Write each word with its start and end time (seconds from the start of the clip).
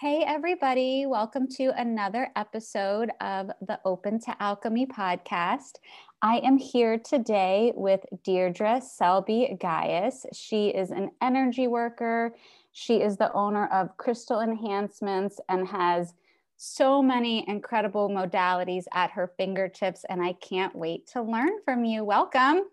Hey, 0.00 0.22
everybody, 0.24 1.06
welcome 1.06 1.48
to 1.56 1.72
another 1.76 2.30
episode 2.36 3.10
of 3.20 3.50
the 3.66 3.80
Open 3.84 4.20
to 4.20 4.36
Alchemy 4.40 4.86
podcast. 4.86 5.78
I 6.22 6.38
am 6.38 6.56
here 6.56 7.00
today 7.00 7.72
with 7.74 8.06
Deirdre 8.22 8.80
Selby 8.80 9.58
Gaius. 9.60 10.24
She 10.32 10.68
is 10.68 10.92
an 10.92 11.10
energy 11.20 11.66
worker, 11.66 12.32
she 12.70 13.02
is 13.02 13.16
the 13.16 13.32
owner 13.32 13.66
of 13.72 13.96
Crystal 13.96 14.38
Enhancements 14.38 15.40
and 15.48 15.66
has 15.66 16.14
so 16.56 17.02
many 17.02 17.44
incredible 17.48 18.08
modalities 18.08 18.84
at 18.94 19.10
her 19.10 19.32
fingertips. 19.36 20.04
And 20.08 20.22
I 20.22 20.34
can't 20.34 20.76
wait 20.76 21.08
to 21.08 21.22
learn 21.22 21.60
from 21.64 21.84
you. 21.84 22.04
Welcome. 22.04 22.68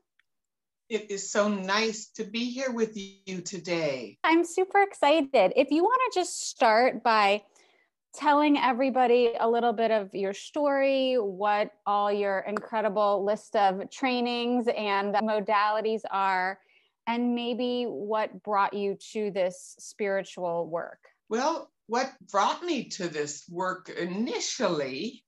It 0.87 1.09
is 1.09 1.31
so 1.31 1.47
nice 1.47 2.09
to 2.15 2.23
be 2.23 2.51
here 2.51 2.71
with 2.71 2.95
you 2.95 3.41
today. 3.41 4.19
I'm 4.23 4.45
super 4.45 4.83
excited. 4.83 5.53
If 5.55 5.71
you 5.71 5.83
want 5.83 5.99
to 6.13 6.19
just 6.19 6.47
start 6.47 7.01
by 7.01 7.41
telling 8.13 8.55
everybody 8.57 9.33
a 9.39 9.49
little 9.49 9.73
bit 9.73 9.89
of 9.89 10.13
your 10.13 10.33
story, 10.33 11.15
what 11.15 11.71
all 11.87 12.11
your 12.11 12.41
incredible 12.41 13.25
list 13.25 13.55
of 13.55 13.89
trainings 13.89 14.67
and 14.67 15.15
modalities 15.15 16.01
are, 16.11 16.59
and 17.07 17.33
maybe 17.33 17.85
what 17.85 18.43
brought 18.43 18.75
you 18.75 18.95
to 19.13 19.31
this 19.31 19.75
spiritual 19.79 20.67
work. 20.67 20.99
Well, 21.29 21.71
what 21.87 22.13
brought 22.31 22.63
me 22.63 22.89
to 22.89 23.07
this 23.07 23.43
work 23.49 23.89
initially 23.89 25.23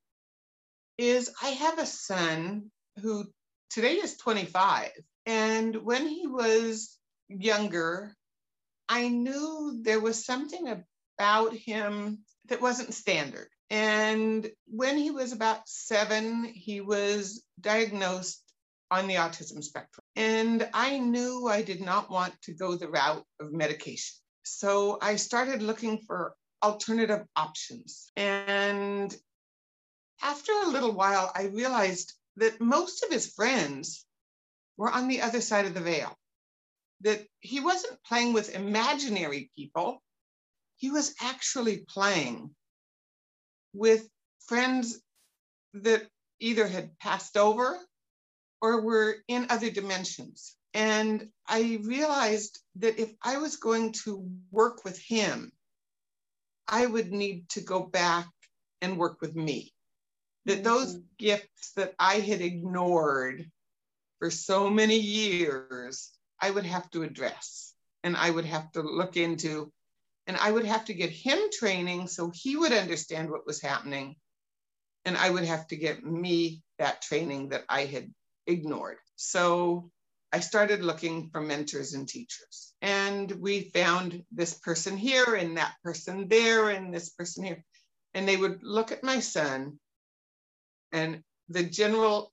is 1.00 1.32
I 1.42 1.50
have 1.50 1.80
a 1.80 1.86
son 1.88 2.70
who 3.02 3.26
today 3.72 3.96
is 3.96 4.18
25 4.18 4.92
and 5.28 5.76
when 5.76 6.08
he 6.08 6.26
was 6.26 6.98
younger, 7.28 8.16
I 8.88 9.10
knew 9.10 9.80
there 9.82 10.00
was 10.00 10.26
something 10.26 10.84
about 11.20 11.54
him 11.54 12.20
that 12.46 12.62
wasn't 12.62 12.94
standard. 12.94 13.50
And 13.70 14.50
when 14.68 14.98
he 14.98 15.12
was 15.12 15.34
about 15.34 15.68
seven, 15.68 16.46
he 16.46 16.80
was 16.80 17.44
diagnosed 17.60 18.42
on 18.90 19.08
the 19.08 19.16
autism 19.16 19.62
spectrum. 19.62 20.06
And 20.16 20.70
I 20.74 20.98
knew 20.98 21.50
I 21.50 21.62
did 21.62 21.82
not 21.82 22.10
want 22.10 22.34
to 22.44 22.54
go 22.54 22.76
the 22.76 22.88
route 22.88 23.26
of 23.42 23.52
medication. 23.52 24.16
So 24.44 24.98
I 25.02 25.18
started 25.18 25.62
looking 25.62 26.00
for 26.08 26.36
alternative 26.64 27.26
options. 27.36 28.10
And 28.16 29.14
after 30.22 30.54
a 30.54 30.70
little 30.70 30.94
while, 30.94 31.34
I 31.36 31.48
realized 31.48 32.14
that 32.38 32.62
most 32.62 33.04
of 33.04 33.12
his 33.12 33.34
friends 33.34 34.06
were 34.78 34.92
on 34.92 35.08
the 35.08 35.22
other 35.22 35.42
side 35.42 35.66
of 35.66 35.74
the 35.74 35.82
veil, 35.82 36.16
that 37.02 37.26
he 37.40 37.60
wasn't 37.60 38.02
playing 38.04 38.34
with 38.34 38.56
imaginary 38.56 39.52
people, 39.56 40.02
he 40.78 40.90
was 40.90 41.16
actually 41.22 41.80
playing 41.88 42.50
with 43.74 44.08
friends 44.46 45.00
that 45.74 46.08
either 46.40 46.68
had 46.68 46.98
passed 47.00 47.38
over 47.38 47.78
or 48.62 48.82
were 48.82 49.18
in 49.28 49.48
other 49.50 49.70
dimensions. 49.70 50.56
And 50.74 51.30
I 51.48 51.80
realized 51.84 52.60
that 52.78 53.00
if 53.00 53.12
I 53.22 53.38
was 53.38 53.58
going 53.58 53.94
to 54.04 54.30
work 54.52 54.84
with 54.84 55.00
him, 55.00 55.52
I 56.68 56.86
would 56.86 57.12
need 57.12 57.50
to 57.50 57.62
go 57.62 57.82
back 57.82 58.28
and 58.82 58.98
work 58.98 59.22
with 59.22 59.36
me. 59.36 59.74
That 60.46 60.64
those 60.64 60.96
mm-hmm. 60.96 61.06
gifts 61.18 61.72
that 61.76 61.94
I 62.00 62.16
had 62.16 62.42
ignored 62.42 63.50
for 64.20 64.30
so 64.32 64.70
many 64.70 64.98
years, 64.98 66.12
I 66.40 66.52
would 66.52 66.66
have 66.66 66.90
to 66.92 67.04
address 67.04 67.74
and 68.04 68.16
I 68.16 68.30
would 68.30 68.46
have 68.46 68.72
to 68.74 68.82
look 68.82 69.18
into, 69.18 69.72
and 70.28 70.38
I 70.38 70.52
would 70.52 70.66
have 70.66 70.86
to 70.86 70.94
get 70.94 71.10
him 71.10 71.40
training 71.52 72.08
so 72.08 72.32
he 72.34 72.56
would 72.56 72.72
understand 72.72 73.30
what 73.30 73.46
was 73.48 73.62
happening. 73.62 74.16
And 75.06 75.18
I 75.18 75.30
would 75.30 75.46
have 75.46 75.68
to 75.68 75.76
get 75.76 76.04
me 76.04 76.62
that 76.80 77.02
training 77.02 77.50
that 77.50 77.64
I 77.70 77.86
had 77.86 78.14
ignored. 78.46 78.98
So 79.16 79.90
I 80.32 80.42
started 80.42 80.84
looking 80.84 81.30
for 81.30 81.42
mentors 81.42 81.94
and 81.94 82.08
teachers. 82.08 82.74
And 82.82 83.32
we 83.32 83.72
found 83.74 84.24
this 84.32 84.54
person 84.54 84.98
here 84.98 85.36
and 85.36 85.58
that 85.58 85.76
person 85.84 86.28
there 86.28 86.70
and 86.70 86.94
this 86.94 87.10
person 87.10 87.44
here. 87.44 87.64
And 88.14 88.28
they 88.28 88.38
would 88.38 88.64
look 88.64 88.92
at 88.92 89.04
my 89.04 89.20
son, 89.20 89.80
and 90.92 91.24
the 91.50 91.64
general 91.64 92.32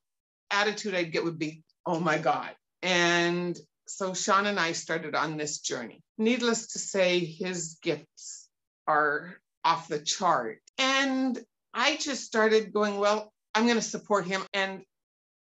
attitude 0.51 0.95
I'd 0.95 1.13
get 1.13 1.25
would 1.25 1.39
be, 1.39 1.64
oh 1.87 2.01
my 2.01 2.19
God. 2.19 2.51
And 2.83 3.59
so 3.87 4.15
Sean 4.15 4.47
and 4.47 4.59
I 4.59 4.73
started 4.73 5.15
on 5.15 5.37
this 5.37 5.59
journey. 5.59 6.03
Needless 6.19 6.69
to 6.69 6.79
say, 6.79 7.21
his 7.21 7.79
gifts 7.83 8.49
are 8.87 9.35
off 9.65 9.89
the 9.89 9.99
chart. 9.99 10.61
And 10.79 11.39
I 11.73 11.97
just 11.97 12.25
started 12.25 12.73
going, 12.73 12.99
well, 12.99 13.33
I'm 13.55 13.65
going 13.65 13.77
to 13.77 13.83
support 13.83 14.27
him 14.27 14.43
and 14.53 14.83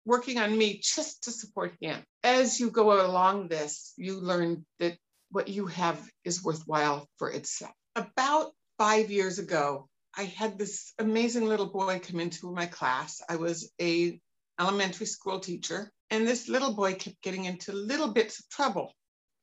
working 0.06 0.38
on 0.38 0.58
me 0.58 0.80
just 0.82 1.24
to 1.24 1.32
support 1.32 1.74
him. 1.82 2.02
As 2.24 2.60
you 2.60 2.72
go 2.72 3.06
along 3.06 3.48
this, 3.48 3.94
you 3.98 4.20
learn 4.20 4.66
that 4.80 4.98
what 5.32 5.50
you 5.50 5.68
have 5.68 6.00
is 6.24 6.44
worthwhile 6.44 7.08
for 7.18 7.30
itself. 7.30 7.74
About 7.96 8.52
five 8.78 9.12
years 9.12 9.40
ago, 9.40 9.88
I 10.16 10.24
had 10.24 10.58
this 10.58 10.94
amazing 10.98 11.46
little 11.46 11.68
boy 11.68 12.00
come 12.00 12.20
into 12.20 12.52
my 12.52 12.66
class. 12.66 13.22
I 13.30 13.36
was 13.36 13.72
a 13.80 14.20
elementary 14.60 15.06
school 15.06 15.40
teacher 15.40 15.92
and 16.10 16.28
this 16.28 16.48
little 16.48 16.74
boy 16.74 16.94
kept 16.94 17.22
getting 17.22 17.46
into 17.46 17.74
little 17.74 18.14
bits 18.14 18.40
of 18.40 18.50
trouble. 18.50 18.94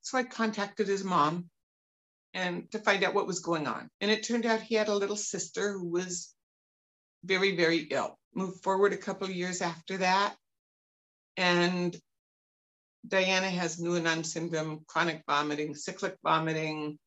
So 0.02 0.18
I 0.18 0.22
contacted 0.24 0.88
his 0.88 1.04
mom 1.04 1.50
and 2.32 2.70
to 2.72 2.78
find 2.78 3.04
out 3.04 3.14
what 3.14 3.26
was 3.26 3.40
going 3.40 3.66
on. 3.66 3.88
And 4.00 4.10
it 4.10 4.22
turned 4.22 4.46
out 4.46 4.60
he 4.60 4.74
had 4.74 4.88
a 4.88 4.94
little 4.94 5.16
sister 5.16 5.72
who 5.72 5.88
was 5.88 6.34
very, 7.24 7.56
very 7.56 7.86
ill. 7.90 8.18
Moved 8.34 8.62
forward 8.62 8.92
a 8.92 8.98
couple 8.98 9.28
of 9.28 9.34
years 9.34 9.62
after 9.62 9.98
that. 9.98 10.34
And 11.36 11.96
Diana 13.06 13.50
has 13.50 13.78
Noonan 13.78 14.24
syndrome, 14.24 14.84
chronic 14.86 15.22
vomiting, 15.28 15.74
cyclic 15.74 16.16
vomiting, 16.24 16.98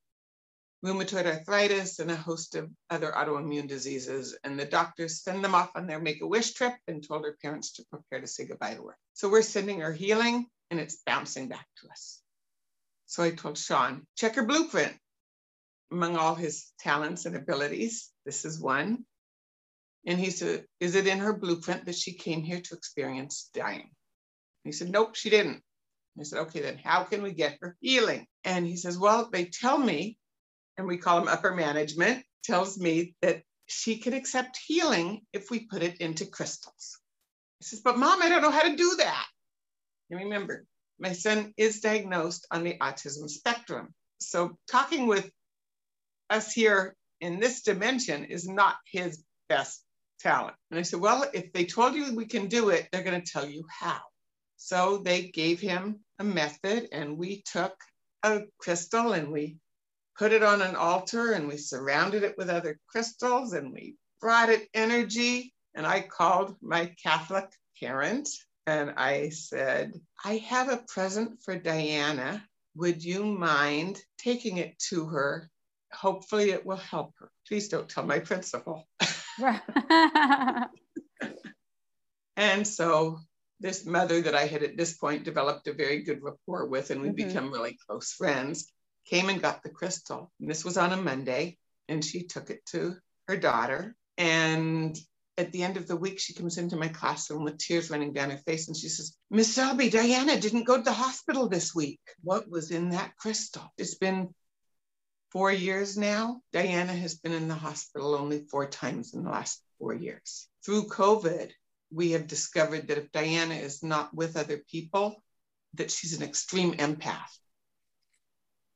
rheumatoid 0.86 1.26
arthritis, 1.26 2.00
and 2.00 2.12
a 2.12 2.16
host 2.16 2.56
of 2.56 2.70
other 2.90 3.12
autoimmune 3.12 3.68
diseases. 3.68 4.38
And 4.44 4.60
the 4.60 4.66
doctors 4.66 5.24
send 5.24 5.44
them 5.44 5.56
off 5.56 5.72
on 5.76 5.88
their 5.88 6.00
make 6.00 6.22
a 6.22 6.28
wish 6.28 6.54
trip 6.54 6.74
and 6.88 7.06
told 7.06 7.24
her 7.26 7.38
parents 7.42 7.74
to 7.74 7.86
prepare 7.90 8.22
to 8.22 8.28
say 8.28 8.46
goodbye 8.46 8.76
to 8.76 8.88
her. 8.88 8.98
So 9.14 9.30
we're 9.30 9.42
sending 9.42 9.82
her 9.82 9.94
healing 9.94 10.46
and 10.70 10.80
it's 10.80 11.02
bouncing 11.06 11.48
back 11.48 11.66
to 11.82 11.90
us. 11.90 12.22
So 13.06 13.24
I 13.24 13.32
told 13.32 13.58
Sean, 13.58 14.06
check 14.16 14.36
her 14.36 14.46
blueprint. 14.46 14.96
Among 15.92 16.18
all 16.18 16.36
his 16.36 16.74
talents 16.80 17.26
and 17.26 17.36
abilities, 17.36 18.12
this 18.26 18.44
is 18.44 18.60
one. 18.60 19.06
And 20.06 20.20
he 20.20 20.30
said, 20.32 20.66
Is 20.82 20.96
it 20.96 21.08
in 21.08 21.20
her 21.20 21.34
blueprint 21.34 21.86
that 21.86 21.96
she 21.96 22.14
came 22.14 22.44
here 22.44 22.60
to 22.60 22.76
experience 22.76 23.50
dying? 23.54 23.90
He 24.66 24.74
said, 24.74 24.90
Nope, 24.90 25.16
she 25.16 25.30
didn't. 25.30 25.64
I 26.20 26.24
said, 26.24 26.40
Okay, 26.40 26.62
then 26.62 26.78
how 26.78 27.04
can 27.04 27.24
we 27.24 27.32
get 27.32 27.60
her 27.62 27.78
healing? 27.80 28.28
And 28.44 28.68
he 28.68 28.76
says, 28.76 28.98
Well, 28.98 29.30
they 29.32 29.46
tell 29.46 29.78
me 29.78 30.17
and 30.78 30.88
we 30.88 30.98
call 30.98 31.20
them 31.20 31.28
upper 31.28 31.54
management, 31.54 32.24
tells 32.44 32.78
me 32.78 33.16
that 33.22 33.44
she 33.66 33.98
can 33.98 34.14
accept 34.14 34.60
healing 34.66 35.22
if 35.34 35.52
we 35.52 35.68
put 35.68 35.84
it 35.84 35.98
into 35.98 36.26
crystals. 36.26 37.00
I 37.62 37.66
says, 37.66 37.82
but 37.82 37.98
mom, 37.98 38.22
I 38.22 38.30
don't 38.30 38.42
know 38.42 38.52
how 38.52 38.62
to 38.70 38.76
do 38.76 38.96
that. 38.98 39.26
And 40.10 40.20
remember, 40.20 40.66
my 41.00 41.14
son 41.14 41.54
is 41.58 41.82
diagnosed 41.82 42.48
on 42.52 42.64
the 42.64 42.78
autism 42.80 43.30
spectrum. 43.30 43.94
So 44.20 44.58
talking 44.70 45.08
with 45.08 45.30
us 46.30 46.54
here 46.54 46.96
in 47.20 47.40
this 47.40 47.62
dimension 47.62 48.26
is 48.26 48.48
not 48.48 48.76
his 48.92 49.24
best 49.50 49.84
talent. 50.20 50.56
And 50.72 50.80
I 50.80 50.84
said, 50.84 51.00
well, 51.00 51.26
if 51.34 51.52
they 51.54 51.66
told 51.66 51.96
you 51.96 52.16
we 52.16 52.26
can 52.26 52.48
do 52.48 52.70
it, 52.70 52.88
they're 52.92 53.04
going 53.04 53.22
to 53.22 53.32
tell 53.32 53.48
you 53.48 53.66
how. 53.70 54.00
So 54.58 54.98
they 54.98 55.24
gave 55.24 55.60
him 55.60 56.00
a 56.20 56.24
method 56.24 56.88
and 56.92 57.18
we 57.18 57.44
took 57.44 57.74
a 58.24 58.42
crystal 58.58 59.14
and 59.14 59.32
we 59.32 59.58
put 60.18 60.32
it 60.32 60.44
on 60.44 60.62
an 60.62 60.76
altar 60.76 61.34
and 61.34 61.48
we 61.48 61.58
surrounded 61.58 62.24
it 62.24 62.36
with 62.38 62.50
other 62.50 62.80
crystals 62.90 63.54
and 63.54 63.72
we 63.72 63.96
brought 64.20 64.50
it 64.50 64.68
energy. 64.74 65.54
And 65.76 65.86
I 65.86 66.02
called 66.02 66.56
my 66.62 66.94
Catholic 67.02 67.50
parent 67.80 68.30
and 68.66 68.94
I 68.98 69.30
said, 69.30 69.94
I 70.26 70.38
have 70.38 70.70
a 70.70 70.84
present 70.88 71.40
for 71.44 71.58
Diana. 71.58 72.44
Would 72.76 73.04
you 73.04 73.26
mind 73.26 74.02
taking 74.18 74.58
it 74.58 74.78
to 74.90 75.06
her 75.06 75.50
hopefully 75.94 76.52
it 76.52 76.66
will 76.66 76.78
help 76.78 77.14
her. 77.20 77.30
Please 77.48 77.70
don't 77.70 77.90
tell 77.90 78.06
my 78.06 78.20
principal. 78.20 78.88
and 82.36 82.68
so 82.68 83.20
this 83.60 83.86
mother 83.86 84.22
that 84.22 84.36
I 84.36 84.46
had 84.46 84.64
at 84.64 84.78
this 84.78 84.94
point 84.98 85.24
developed 85.24 85.68
a 85.68 85.74
very 85.74 86.04
good 86.04 86.22
rapport 86.22 86.66
with, 86.68 86.92
and 86.92 87.02
we 87.02 87.10
mm-hmm. 87.10 87.28
become 87.28 87.52
really 87.52 87.78
close 87.88 88.12
friends, 88.14 88.72
came 89.10 89.30
and 89.30 89.42
got 89.42 89.64
the 89.64 89.70
crystal. 89.70 90.32
And 90.40 90.50
this 90.50 90.66
was 90.66 90.78
on 90.78 90.94
a 90.94 90.98
Monday, 90.98 91.58
and 91.88 92.04
she 92.04 92.24
took 92.24 92.50
it 92.50 92.66
to 92.68 92.96
her 93.28 93.38
daughter. 93.38 93.96
And 94.18 94.98
at 95.38 95.52
the 95.52 95.64
end 95.64 95.78
of 95.78 95.88
the 95.88 95.96
week, 95.96 96.20
she 96.20 96.34
comes 96.34 96.58
into 96.58 96.76
my 96.76 96.88
classroom 96.88 97.44
with 97.44 97.58
tears 97.58 97.90
running 97.90 98.14
down 98.14 98.32
her 98.32 98.38
face, 98.38 98.68
and 98.68 98.76
she 98.76 98.90
says, 98.90 99.16
Miss 99.30 99.54
Selby, 99.54 99.90
Diana 99.90 100.40
didn't 100.40 100.64
go 100.64 100.78
to 100.78 100.84
the 100.84 100.92
hospital 100.92 101.48
this 101.48 101.76
week. 101.76 102.00
What 102.24 102.50
was 102.50 102.72
in 102.72 102.90
that 102.90 103.16
crystal? 103.18 103.72
It's 103.78 103.96
been 103.96 104.34
four 105.32 105.52
years 105.52 105.98
now. 105.98 106.42
Diana 106.54 106.94
has 106.94 107.16
been 107.16 107.34
in 107.34 107.48
the 107.48 107.56
hospital 107.56 108.16
only 108.16 108.46
four 108.50 108.68
times 108.68 109.14
in 109.14 109.24
the 109.24 109.30
last 109.30 109.62
four 109.80 109.94
years. 109.94 110.48
Through 110.66 110.88
COVID, 110.88 111.52
we 111.92 112.12
have 112.12 112.28
discovered 112.28 112.88
that 112.88 112.98
if 112.98 113.12
Diana 113.12 113.56
is 113.56 113.84
not 113.84 114.14
with 114.14 114.36
other 114.36 114.62
people, 114.70 115.24
that 115.76 115.92
she's 115.92 116.18
an 116.18 116.24
extreme 116.24 116.74
empath. 116.74 117.38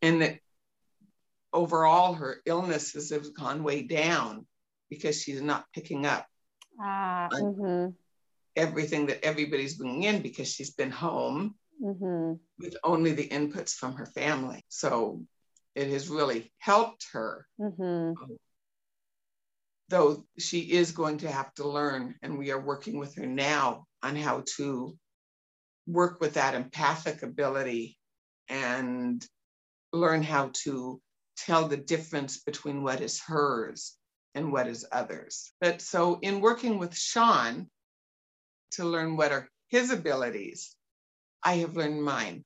And 0.02 0.22
that 0.22 0.40
overall 1.54 2.14
her 2.14 2.42
illnesses 2.46 3.12
have 3.12 3.34
gone 3.34 3.64
way 3.64 3.84
down 3.84 4.46
because 4.90 5.22
she's 5.22 5.42
not 5.42 5.66
picking 5.74 6.06
up 6.06 6.26
ah, 6.80 7.30
mm-hmm. 7.32 7.92
everything 8.56 9.08
that 9.08 9.24
everybody's 9.24 9.76
bringing 9.76 10.04
in 10.04 10.22
because 10.22 10.52
she's 10.52 10.72
been 10.72 10.92
home 10.92 11.56
mm-hmm. 11.82 12.34
with 12.60 12.78
only 12.84 13.12
the 13.12 13.28
inputs 13.28 13.74
from 13.74 13.94
her 13.94 14.06
family. 14.06 14.64
So 14.70 15.24
it 15.76 15.90
has 15.90 16.10
really 16.10 16.52
helped 16.60 17.08
her. 17.14 17.46
Mm-hmm 17.60 18.14
though 19.92 20.26
she 20.40 20.62
is 20.62 20.94
going 20.94 21.20
to 21.20 21.30
have 21.30 21.54
to 21.56 21.68
learn, 21.68 22.16
and 22.24 22.40
we 22.40 22.50
are 22.50 22.60
working 22.60 22.98
with 22.98 23.16
her 23.16 23.28
now 23.28 23.86
on 24.02 24.16
how 24.16 24.44
to 24.56 24.98
work 25.86 26.20
with 26.20 26.36
that 26.36 26.56
empathic 26.56 27.22
ability 27.22 27.98
and 28.48 29.24
learn 29.94 30.24
how 30.24 30.52
to 30.64 31.02
tell 31.38 31.68
the 31.68 31.78
difference 31.78 32.40
between 32.40 32.84
what 32.84 33.02
is 33.02 33.20
hers 33.20 33.98
and 34.36 34.52
what 34.52 34.68
is 34.68 34.86
others. 34.92 35.52
But 35.60 35.82
so, 35.82 36.20
in 36.22 36.42
working 36.42 36.78
with 36.78 36.96
Sean 36.96 37.70
to 38.72 38.86
learn 38.86 39.18
what 39.18 39.32
are 39.32 39.50
his 39.68 39.92
abilities, 39.92 40.76
I 41.44 41.56
have 41.56 41.76
learned 41.76 42.04
mine. 42.04 42.46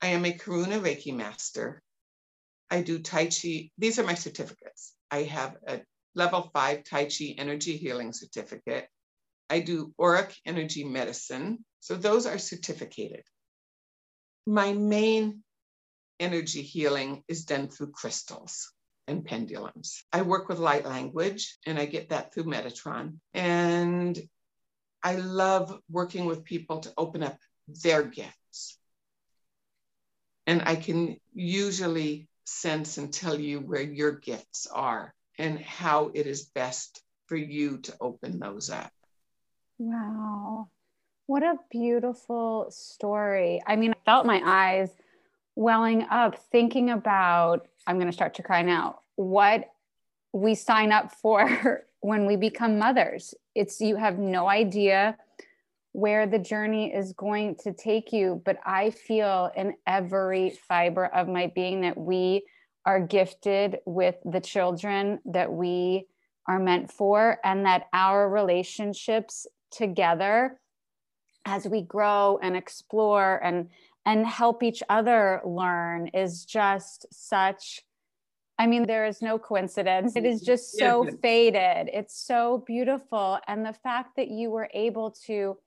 I 0.00 0.08
am 0.08 0.24
a 0.24 0.32
Karuna 0.32 0.80
Reiki 0.80 1.14
master. 1.14 1.82
I 2.70 2.82
do 2.82 2.98
Tai 2.98 3.26
Chi. 3.26 3.70
These 3.78 3.98
are 3.98 4.04
my 4.04 4.14
certificates. 4.14 4.94
I 5.10 5.22
have 5.22 5.56
a 5.66 5.80
level 6.14 6.50
five 6.52 6.84
Tai 6.84 7.04
Chi 7.06 7.34
energy 7.38 7.76
healing 7.76 8.12
certificate. 8.12 8.88
I 9.48 9.60
do 9.60 9.94
auric 9.98 10.34
energy 10.44 10.84
medicine. 10.84 11.64
So 11.80 11.94
those 11.94 12.26
are 12.26 12.38
certificated. 12.38 13.22
My 14.46 14.72
main 14.72 15.42
energy 16.20 16.62
healing 16.62 17.22
is 17.28 17.44
done 17.44 17.68
through 17.68 17.90
crystals 17.92 18.72
and 19.06 19.24
pendulums. 19.24 20.04
I 20.12 20.22
work 20.22 20.48
with 20.48 20.58
light 20.58 20.84
language 20.84 21.58
and 21.66 21.78
I 21.78 21.86
get 21.86 22.10
that 22.10 22.32
through 22.32 22.44
Metatron. 22.44 23.18
And 23.34 24.18
I 25.02 25.16
love 25.16 25.78
working 25.90 26.26
with 26.26 26.44
people 26.44 26.80
to 26.80 26.92
open 26.96 27.22
up 27.22 27.38
their 27.68 28.02
gifts. 28.02 28.78
And 30.46 30.62
I 30.64 30.76
can 30.76 31.16
usually 31.34 32.28
sense 32.44 32.98
and 32.98 33.12
tell 33.12 33.38
you 33.38 33.60
where 33.60 33.82
your 33.82 34.12
gifts 34.12 34.66
are 34.66 35.12
and 35.38 35.60
how 35.60 36.10
it 36.14 36.26
is 36.26 36.46
best 36.46 37.02
for 37.26 37.36
you 37.36 37.78
to 37.78 37.94
open 38.00 38.38
those 38.38 38.70
up. 38.70 38.90
Wow. 39.78 40.68
What 41.26 41.42
a 41.42 41.56
beautiful 41.70 42.66
story. 42.70 43.60
I 43.66 43.76
mean, 43.76 43.92
I 43.92 43.96
felt 44.04 44.26
my 44.26 44.40
eyes 44.44 44.90
welling 45.56 46.06
up 46.10 46.38
thinking 46.52 46.90
about, 46.90 47.66
I'm 47.86 47.96
going 47.96 48.06
to 48.06 48.12
start 48.12 48.34
to 48.34 48.42
cry 48.42 48.62
now, 48.62 49.00
what 49.16 49.70
we 50.32 50.54
sign 50.54 50.92
up 50.92 51.10
for 51.10 51.84
when 52.00 52.26
we 52.26 52.36
become 52.36 52.78
mothers. 52.78 53.34
It's 53.54 53.80
you 53.80 53.96
have 53.96 54.18
no 54.18 54.48
idea 54.48 55.16
where 55.92 56.26
the 56.26 56.38
journey 56.38 56.92
is 56.94 57.14
going 57.14 57.56
to 57.56 57.72
take 57.72 58.12
you, 58.12 58.42
but 58.44 58.58
I 58.66 58.90
feel 58.90 59.50
in 59.56 59.74
every 59.86 60.50
fiber 60.68 61.06
of 61.06 61.26
my 61.26 61.50
being 61.54 61.80
that 61.80 61.96
we 61.96 62.42
are 62.84 63.00
gifted 63.00 63.78
with 63.86 64.16
the 64.24 64.40
children 64.40 65.20
that 65.24 65.50
we 65.50 66.06
are 66.46 66.58
meant 66.58 66.92
for 66.92 67.38
and 67.42 67.64
that 67.64 67.88
our 67.94 68.28
relationships 68.28 69.46
together 69.70 70.60
as 71.46 71.66
we 71.66 71.80
grow 71.80 72.38
and 72.42 72.56
explore 72.56 73.42
and 73.42 73.70
and 74.06 74.24
help 74.26 74.62
each 74.62 74.82
other 74.88 75.42
learn 75.44 76.08
is 76.08 76.44
just 76.44 77.06
such 77.12 77.82
I 78.58 78.66
mean, 78.66 78.86
there 78.86 79.04
is 79.04 79.20
no 79.20 79.38
coincidence. 79.38 80.16
It 80.16 80.24
is 80.24 80.40
just 80.40 80.78
so 80.78 81.06
fated. 81.20 81.90
It's 81.92 82.18
so 82.18 82.64
beautiful. 82.66 83.38
And 83.46 83.66
the 83.66 83.74
fact 83.74 84.16
that 84.16 84.28
you 84.28 84.50
were 84.50 84.70
able 84.72 85.10
to 85.26 85.58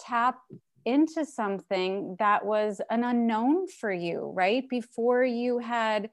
tap 0.00 0.38
into 0.84 1.24
something 1.24 2.16
that 2.18 2.44
was 2.44 2.80
an 2.90 3.04
unknown 3.04 3.68
for 3.68 3.92
you, 3.92 4.32
right? 4.34 4.68
Before 4.68 5.24
you 5.24 5.58
had 5.58 6.10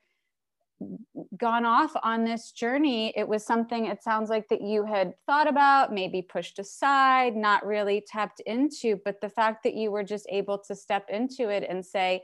gone 1.37 1.65
off 1.65 1.91
on 2.03 2.23
this 2.23 2.51
journey, 2.51 3.13
it 3.15 3.27
was 3.27 3.45
something 3.45 3.85
it 3.85 4.03
sounds 4.03 4.29
like 4.29 4.47
that 4.49 4.61
you 4.61 4.85
had 4.85 5.13
thought 5.25 5.47
about, 5.47 5.93
maybe 5.93 6.21
pushed 6.21 6.59
aside, 6.59 7.35
not 7.35 7.65
really 7.65 8.03
tapped 8.07 8.39
into. 8.41 8.99
But 9.03 9.21
the 9.21 9.29
fact 9.29 9.63
that 9.63 9.73
you 9.73 9.91
were 9.91 10.03
just 10.03 10.25
able 10.29 10.57
to 10.59 10.75
step 10.75 11.07
into 11.09 11.49
it 11.49 11.65
and 11.67 11.85
say, 11.85 12.23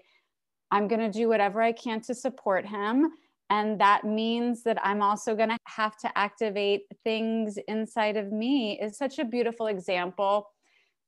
I'm 0.72 0.88
going 0.88 1.02
to 1.02 1.12
do 1.12 1.28
whatever 1.28 1.62
I 1.62 1.72
can 1.72 2.02
to 2.02 2.14
support 2.14 2.66
him. 2.66 3.12
And 3.50 3.82
that 3.82 4.04
means 4.04 4.64
that 4.64 4.78
I'm 4.86 5.02
also 5.02 5.36
going 5.36 5.50
to 5.50 5.58
have 5.66 5.98
to 5.98 6.18
activate 6.18 6.84
things 7.04 7.58
inside 7.68 8.16
of 8.16 8.32
me 8.32 8.80
is 8.80 8.98
such 8.98 9.18
a 9.18 9.26
beautiful 9.26 9.68
example 9.68 10.50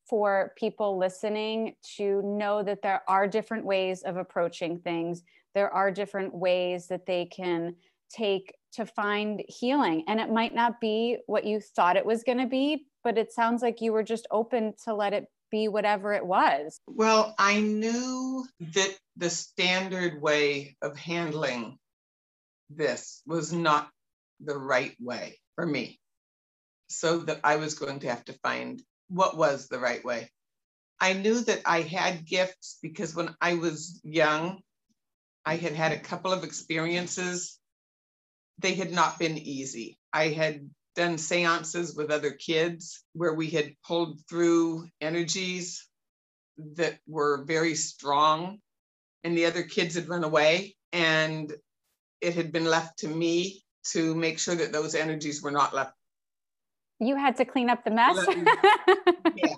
for 0.09 0.53
people 0.57 0.97
listening 0.97 1.75
to 1.97 2.21
know 2.23 2.63
that 2.63 2.81
there 2.81 3.01
are 3.07 3.27
different 3.27 3.65
ways 3.65 4.01
of 4.01 4.17
approaching 4.17 4.79
things 4.79 5.21
there 5.53 5.73
are 5.73 5.91
different 5.91 6.33
ways 6.33 6.87
that 6.87 7.05
they 7.05 7.25
can 7.25 7.75
take 8.09 8.55
to 8.73 8.85
find 8.85 9.43
healing. 9.47 10.03
And 10.07 10.19
it 10.19 10.29
might 10.29 10.53
not 10.53 10.79
be 10.79 11.17
what 11.27 11.45
you 11.45 11.59
thought 11.59 11.97
it 11.97 12.05
was 12.05 12.23
going 12.23 12.37
to 12.37 12.47
be, 12.47 12.85
but 13.03 13.17
it 13.17 13.31
sounds 13.31 13.61
like 13.61 13.81
you 13.81 13.93
were 13.93 14.03
just 14.03 14.27
open 14.31 14.73
to 14.85 14.93
let 14.93 15.13
it 15.13 15.25
be 15.49 15.67
whatever 15.67 16.13
it 16.13 16.25
was. 16.25 16.79
Well, 16.87 17.35
I 17.37 17.59
knew 17.59 18.45
that 18.73 18.97
the 19.17 19.29
standard 19.29 20.21
way 20.21 20.77
of 20.81 20.97
handling 20.97 21.77
this 22.69 23.21
was 23.25 23.51
not 23.51 23.89
the 24.39 24.57
right 24.57 24.95
way 24.99 25.39
for 25.55 25.65
me. 25.65 25.99
So 26.89 27.19
that 27.19 27.39
I 27.43 27.57
was 27.57 27.75
going 27.75 27.99
to 27.99 28.09
have 28.09 28.23
to 28.25 28.33
find 28.43 28.81
what 29.09 29.37
was 29.37 29.67
the 29.67 29.79
right 29.79 30.03
way. 30.03 30.29
I 30.99 31.13
knew 31.13 31.41
that 31.41 31.61
I 31.65 31.81
had 31.81 32.25
gifts 32.25 32.77
because 32.81 33.15
when 33.15 33.35
I 33.41 33.55
was 33.55 33.99
young, 34.03 34.61
I 35.45 35.55
had 35.55 35.73
had 35.73 35.91
a 35.91 35.99
couple 35.99 36.31
of 36.31 36.43
experiences. 36.43 37.59
They 38.59 38.75
had 38.75 38.91
not 38.91 39.19
been 39.19 39.37
easy. 39.37 39.97
I 40.13 40.27
had 40.27 40.69
done 40.95 41.17
seances 41.17 41.95
with 41.95 42.11
other 42.11 42.31
kids 42.31 43.03
where 43.13 43.33
we 43.33 43.49
had 43.49 43.75
pulled 43.85 44.19
through 44.29 44.87
energies 44.99 45.87
that 46.75 46.99
were 47.07 47.43
very 47.45 47.75
strong, 47.75 48.59
and 49.23 49.37
the 49.37 49.45
other 49.45 49.63
kids 49.63 49.95
had 49.95 50.09
run 50.09 50.23
away. 50.23 50.75
And 50.93 51.51
it 52.19 52.35
had 52.35 52.51
been 52.51 52.65
left 52.65 52.99
to 52.99 53.07
me 53.07 53.63
to 53.91 54.13
make 54.13 54.37
sure 54.37 54.55
that 54.55 54.71
those 54.71 54.93
energies 54.93 55.41
were 55.41 55.51
not 55.51 55.73
left. 55.73 55.93
You 56.99 57.15
had 57.15 57.37
to 57.37 57.45
clean 57.45 57.69
up 57.69 57.83
the 57.83 57.91
mess. 57.91 58.23
yeah. 59.35 59.55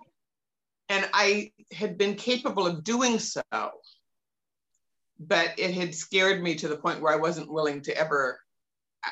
And 0.88 1.10
I 1.14 1.52
had 1.74 1.98
been 1.98 2.16
capable 2.16 2.66
of 2.66 2.84
doing 2.86 3.20
so 3.20 3.42
but 5.20 5.54
it 5.58 5.74
had 5.74 5.94
scared 5.96 6.42
me 6.42 6.56
to 6.56 6.68
the 6.68 6.78
point 6.78 7.02
where 7.02 7.14
I 7.14 7.18
wasn't 7.18 7.52
willing 7.52 7.82
to 7.82 7.98
ever 7.98 8.40
uh, 9.06 9.10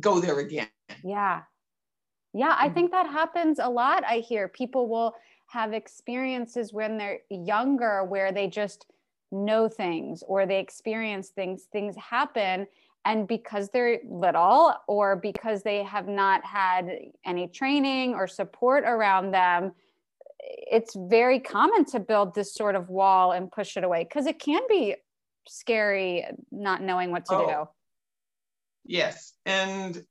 go 0.00 0.20
there 0.20 0.38
again. 0.38 0.68
Yeah. 1.04 1.42
Yeah, 2.34 2.54
I 2.56 2.66
mm-hmm. 2.66 2.74
think 2.74 2.90
that 2.92 3.06
happens 3.06 3.58
a 3.58 3.68
lot. 3.68 4.04
I 4.04 4.18
hear 4.18 4.48
people 4.48 4.88
will 4.88 5.14
have 5.48 5.72
experiences 5.72 6.72
when 6.72 6.96
they're 6.96 7.20
younger 7.28 8.04
where 8.04 8.32
they 8.32 8.48
just 8.48 8.86
know 9.30 9.68
things 9.68 10.22
or 10.26 10.46
they 10.46 10.58
experience 10.58 11.28
things, 11.28 11.64
things 11.72 11.94
happen. 11.96 12.66
And 13.04 13.26
because 13.26 13.68
they're 13.68 13.98
little 14.08 14.74
or 14.86 15.16
because 15.16 15.62
they 15.62 15.82
have 15.82 16.08
not 16.08 16.44
had 16.44 16.90
any 17.24 17.48
training 17.48 18.14
or 18.14 18.26
support 18.26 18.84
around 18.84 19.32
them, 19.32 19.72
it's 20.42 20.94
very 20.96 21.40
common 21.40 21.84
to 21.86 22.00
build 22.00 22.34
this 22.34 22.54
sort 22.54 22.74
of 22.74 22.88
wall 22.88 23.32
and 23.32 23.50
push 23.50 23.76
it 23.76 23.84
away 23.84 24.04
because 24.04 24.26
it 24.26 24.38
can 24.38 24.62
be 24.68 24.96
scary 25.48 26.24
not 26.50 26.82
knowing 26.82 27.10
what 27.10 27.24
to 27.26 27.34
oh, 27.34 27.68
Yes. 28.84 29.32
And 29.46 30.02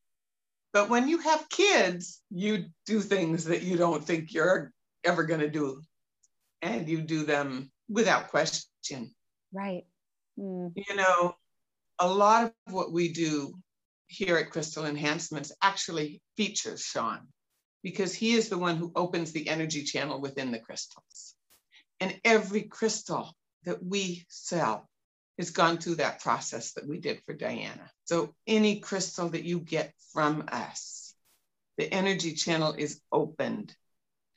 but 0.73 0.89
when 0.89 1.07
you 1.07 1.19
have 1.19 1.49
kids, 1.49 2.21
you 2.29 2.65
do 2.85 3.01
things 3.01 3.45
that 3.45 3.63
you 3.63 3.75
don't 3.75 4.03
think 4.03 4.33
you're 4.33 4.71
ever 5.03 5.23
going 5.23 5.41
to 5.41 5.49
do. 5.49 5.81
And 6.61 6.87
you 6.87 7.01
do 7.01 7.25
them 7.25 7.71
without 7.89 8.29
question. 8.29 9.13
Right. 9.51 9.83
Mm. 10.39 10.71
You 10.75 10.95
know, 10.95 11.35
a 11.99 12.07
lot 12.07 12.45
of 12.45 12.73
what 12.73 12.93
we 12.93 13.11
do 13.11 13.55
here 14.07 14.37
at 14.37 14.51
Crystal 14.51 14.85
Enhancements 14.85 15.51
actually 15.61 16.21
features 16.37 16.81
Sean 16.81 17.27
because 17.83 18.13
he 18.13 18.33
is 18.33 18.49
the 18.49 18.57
one 18.57 18.77
who 18.77 18.91
opens 18.95 19.31
the 19.31 19.49
energy 19.49 19.83
channel 19.83 20.21
within 20.21 20.51
the 20.51 20.59
crystals. 20.59 21.35
And 21.99 22.19
every 22.23 22.63
crystal 22.63 23.35
that 23.65 23.83
we 23.83 24.25
sell 24.27 24.87
has 25.37 25.51
gone 25.51 25.77
through 25.77 25.95
that 25.95 26.21
process 26.21 26.73
that 26.73 26.87
we 26.87 26.99
did 26.99 27.21
for 27.23 27.33
Diana. 27.33 27.89
So 28.05 28.33
any 28.47 28.79
crystal 28.79 29.29
that 29.29 29.43
you 29.43 29.59
get 29.59 29.93
from 30.13 30.45
us, 30.51 31.13
the 31.77 31.91
energy 31.91 32.33
channel 32.33 32.75
is 32.77 33.01
opened 33.11 33.75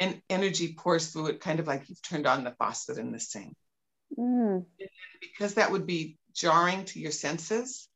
and 0.00 0.20
energy 0.28 0.74
pours 0.74 1.08
through 1.10 1.28
it, 1.28 1.40
kind 1.40 1.60
of 1.60 1.66
like 1.66 1.88
you've 1.88 2.02
turned 2.02 2.26
on 2.26 2.44
the 2.44 2.52
faucet 2.52 2.98
in 2.98 3.12
the 3.12 3.20
sink. 3.20 3.54
Mm. 4.18 4.64
Because 5.20 5.54
that 5.54 5.70
would 5.70 5.86
be 5.86 6.18
jarring 6.34 6.84
to 6.86 7.00
your 7.00 7.12
senses, 7.12 7.88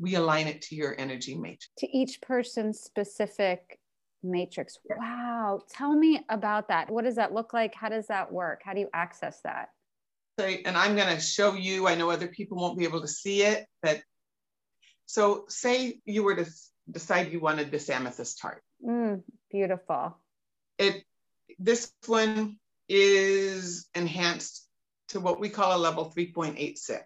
we 0.00 0.14
align 0.14 0.46
it 0.46 0.62
to 0.62 0.76
your 0.76 0.94
energy 0.98 1.34
matrix. 1.34 1.70
To 1.78 1.96
each 1.96 2.20
person's 2.20 2.80
specific 2.80 3.77
matrix. 4.22 4.78
Wow. 4.96 5.60
Tell 5.70 5.94
me 5.94 6.24
about 6.28 6.68
that. 6.68 6.90
What 6.90 7.04
does 7.04 7.16
that 7.16 7.32
look 7.32 7.52
like? 7.52 7.74
How 7.74 7.88
does 7.88 8.06
that 8.08 8.32
work? 8.32 8.62
How 8.64 8.74
do 8.74 8.80
you 8.80 8.88
access 8.92 9.40
that? 9.44 9.68
and 10.40 10.76
I'm 10.76 10.94
going 10.94 11.12
to 11.12 11.20
show 11.20 11.54
you, 11.54 11.88
I 11.88 11.96
know 11.96 12.10
other 12.10 12.28
people 12.28 12.58
won't 12.58 12.78
be 12.78 12.84
able 12.84 13.00
to 13.00 13.08
see 13.08 13.42
it, 13.42 13.66
but 13.82 14.00
so 15.06 15.46
say 15.48 16.00
you 16.04 16.22
were 16.22 16.36
to 16.36 16.46
decide 16.90 17.32
you 17.32 17.40
wanted 17.40 17.70
this 17.70 17.90
amethyst 17.90 18.40
heart. 18.40 18.62
Mm, 18.86 19.22
beautiful. 19.50 20.16
It 20.78 21.02
this 21.58 21.92
one 22.06 22.58
is 22.88 23.88
enhanced 23.94 24.68
to 25.08 25.20
what 25.20 25.40
we 25.40 25.48
call 25.48 25.76
a 25.76 25.80
level 25.80 26.12
3.86. 26.16 27.00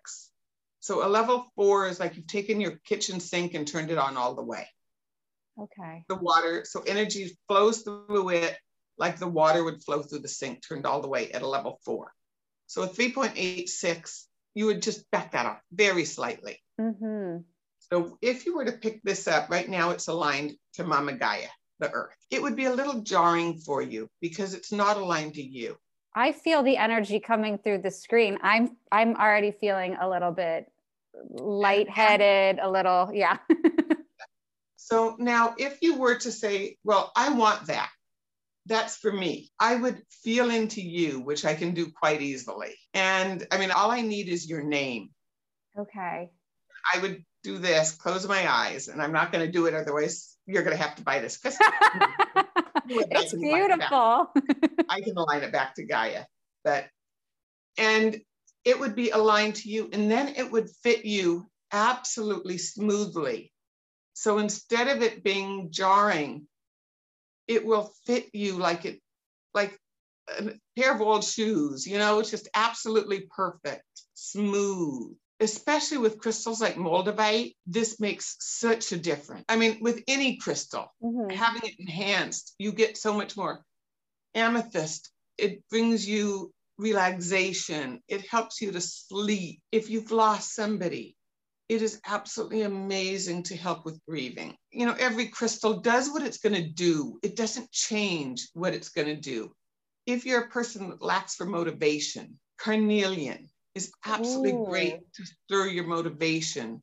So 0.81 1.07
a 1.07 1.09
level 1.09 1.47
four 1.55 1.87
is 1.87 2.01
like 2.01 2.17
you've 2.17 2.27
taken 2.27 2.61
your 2.61 2.81
kitchen 2.85 3.21
sink 3.21 3.55
and 3.55 3.67
turned 3.67 3.91
it 3.91 3.99
on 3.99 4.17
all 4.17 4.35
the 4.35 4.43
way. 4.43 4.67
Okay. 5.61 6.05
The 6.09 6.17
water, 6.17 6.65
so 6.65 6.83
energy 6.83 7.37
flows 7.49 7.83
through 7.83 8.31
it 8.31 8.57
like 8.99 9.19
the 9.19 9.29
water 9.29 9.65
would 9.65 9.83
flow 9.83 10.03
through 10.03 10.21
the 10.21 10.29
sink, 10.29 10.67
turned 10.67 10.87
all 10.87 11.01
the 11.01 11.09
way 11.09 11.31
at 11.33 11.43
a 11.43 11.49
level 11.49 11.81
four. 11.85 12.13
So 12.67 12.83
a 12.83 12.89
3.86, 12.89 14.25
you 14.55 14.67
would 14.67 14.83
just 14.83 15.11
back 15.11 15.33
that 15.33 15.47
up 15.47 15.61
very 15.73 16.05
slightly. 16.05 16.59
Mm-hmm. 16.81 17.43
So 17.93 18.19
if 18.23 18.47
you 18.47 18.57
were 18.57 18.65
to 18.65 18.73
pick 18.73 19.03
this 19.03 19.27
up, 19.29 19.51
right 19.51 19.69
now 19.69 19.91
it's 19.91 20.09
aligned 20.09 20.53
to 20.75 20.85
Mama 20.85 21.15
Gaia, 21.15 21.49
the 21.79 21.91
earth. 21.91 22.17
It 22.31 22.43
would 22.43 22.57
be 22.57 22.67
a 22.67 22.73
little 22.73 23.01
jarring 23.03 23.59
for 23.59 23.83
you 23.83 24.09
because 24.21 24.55
it's 24.55 24.73
not 24.73 24.97
aligned 24.97 25.35
to 25.35 25.43
you. 25.43 25.77
I 26.15 26.33
feel 26.33 26.63
the 26.63 26.77
energy 26.77 27.21
coming 27.21 27.59
through 27.59 27.79
the 27.79 27.91
screen. 27.91 28.39
I'm 28.43 28.77
I'm 28.91 29.17
already 29.17 29.51
feeling 29.51 29.97
a 30.01 30.09
little 30.09 30.31
bit 30.31 30.71
lightheaded, 31.31 32.59
a 32.63 32.71
little, 32.71 33.11
yeah. 33.13 33.39
so 34.85 35.17
now 35.19 35.55
if 35.59 35.79
you 35.81 35.99
were 35.99 36.17
to 36.17 36.33
say, 36.33 36.77
well, 36.85 37.13
I 37.17 37.31
want 37.31 37.67
that 37.67 37.91
that's 38.67 38.97
for 38.97 39.13
me. 39.13 39.51
I 39.59 39.75
would 39.75 40.03
feel 40.09 40.51
into 40.51 40.81
you, 40.81 41.21
which 41.21 41.45
I 41.45 41.55
can 41.55 41.75
do 41.75 41.91
quite 41.91 42.23
easily. 42.23 42.75
And 42.95 43.47
I 43.51 43.59
mean, 43.59 43.71
all 43.71 43.91
I 43.91 44.03
need 44.03 44.29
is 44.29 44.49
your 44.49 44.63
name. 44.63 45.11
Okay. 45.77 46.31
I 46.95 46.99
would 46.99 47.25
do 47.43 47.59
this, 47.59 47.93
close 47.93 48.27
my 48.27 48.51
eyes, 48.51 48.89
and 48.89 49.03
I'm 49.03 49.13
not 49.13 49.33
going 49.33 49.45
to 49.45 49.51
do 49.51 49.67
it. 49.67 49.75
Otherwise, 49.75 50.37
you're 50.47 50.63
going 50.63 50.77
to 50.77 50.83
have 50.83 50.97
to 50.97 51.03
buy 51.03 51.21
this 51.21 51.39
it's 52.89 53.35
beautiful. 53.35 54.33
I 54.89 55.01
can 55.01 55.17
align 55.17 55.43
it 55.43 55.53
back 55.53 55.75
to 55.77 55.85
Gaia. 55.85 56.25
But, 56.65 56.87
and 57.79 58.21
it 58.65 58.79
would 58.79 58.95
be 58.95 59.11
aligned 59.11 59.57
to 59.57 59.69
you, 59.69 59.89
and 59.93 60.11
then 60.11 60.35
it 60.37 60.51
would 60.51 60.71
fit 60.83 61.05
you 61.05 61.49
absolutely 61.73 62.59
smoothly. 62.59 63.52
So 64.15 64.39
instead 64.39 64.89
of 64.89 65.03
it 65.03 65.25
being 65.25 65.71
jarring, 65.71 66.47
it 67.49 67.65
will 67.65 67.93
fit 68.07 68.31
you 68.33 68.57
like 68.57 68.85
it 68.85 69.01
like 69.55 69.77
a 70.39 70.53
pair 70.79 70.95
of 70.95 71.01
old 71.01 71.25
shoes 71.25 71.87
you 71.87 71.99
know 71.99 72.21
it's 72.21 72.31
just 72.31 72.49
absolutely 72.55 73.29
perfect 73.35 73.85
smooth. 74.15 75.17
Especially 75.41 75.99
with 75.99 76.21
crystals 76.21 76.61
like 76.61 76.77
moldavite 76.77 77.57
this 77.67 77.99
makes 77.99 78.37
such 78.39 78.93
a 78.93 78.97
difference. 78.97 79.45
I 79.49 79.57
mean 79.57 79.79
with 79.81 80.03
any 80.07 80.37
crystal 80.37 80.87
mm-hmm. 81.03 81.35
having 81.35 81.63
it 81.65 81.75
enhanced 81.81 82.55
you 82.59 82.73
get 82.73 82.97
so 82.97 83.13
much 83.13 83.37
more 83.37 83.65
amethyst. 84.35 85.11
It 85.37 85.69
brings 85.69 86.09
you 86.09 86.53
relaxation. 86.79 88.01
It 88.07 88.27
helps 88.29 88.61
you 88.61 88.71
to 88.73 88.81
sleep. 88.81 89.61
If 89.73 89.91
you've 89.91 90.13
lost 90.13 90.55
somebody 90.55 91.17
it 91.69 91.83
is 91.83 92.01
absolutely 92.07 92.63
amazing 92.63 93.43
to 93.45 93.57
help 93.57 93.85
with 93.85 94.01
grieving. 94.07 94.57
You 94.71 94.87
know, 94.87 94.97
every 94.99 95.29
crystal 95.29 95.81
does 95.81 96.11
what 96.11 96.23
it's 96.23 96.39
going 96.39 96.55
to 96.55 96.69
do, 96.69 97.19
it 97.23 97.37
doesn't 97.37 97.71
change 97.71 98.49
what 98.55 98.75
it's 98.75 98.91
going 98.91 99.09
to 99.09 99.17
do. 99.17 99.53
If 100.07 100.27
you're 100.27 100.43
a 100.43 100.51
person 100.51 100.91
that 100.91 101.03
lacks 101.03 101.37
for 101.37 101.47
motivation, 101.47 102.39
carnelian 102.59 103.49
is 103.75 103.93
absolutely 104.05 104.61
Ooh. 104.61 104.67
great 104.67 105.13
to 105.15 105.25
stir 105.25 105.69
your 105.69 105.87
motivation 105.87 106.83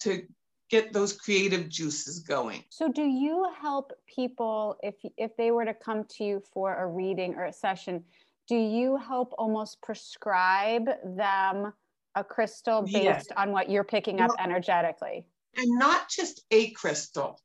to 0.00 0.22
get 0.70 0.92
those 0.92 1.12
creative 1.12 1.68
juices 1.68 2.20
going. 2.20 2.64
So 2.70 2.88
do 2.88 3.02
you 3.02 3.48
help 3.60 3.92
people 4.06 4.76
if 4.82 4.94
if 5.16 5.36
they 5.36 5.50
were 5.50 5.64
to 5.64 5.74
come 5.74 6.04
to 6.04 6.24
you 6.24 6.42
for 6.52 6.74
a 6.76 6.86
reading 6.86 7.34
or 7.34 7.44
a 7.44 7.52
session, 7.52 8.04
do 8.48 8.56
you 8.56 8.96
help 8.96 9.32
almost 9.38 9.80
prescribe 9.80 10.88
them 11.16 11.72
a 12.16 12.24
crystal 12.24 12.82
based 12.82 12.96
yes. 12.96 13.26
on 13.36 13.52
what 13.52 13.70
you're 13.70 13.84
picking 13.84 14.20
up 14.20 14.30
well, 14.30 14.38
energetically. 14.40 15.26
And 15.56 15.78
not 15.78 16.08
just 16.08 16.42
a 16.50 16.70
crystal. 16.70 17.38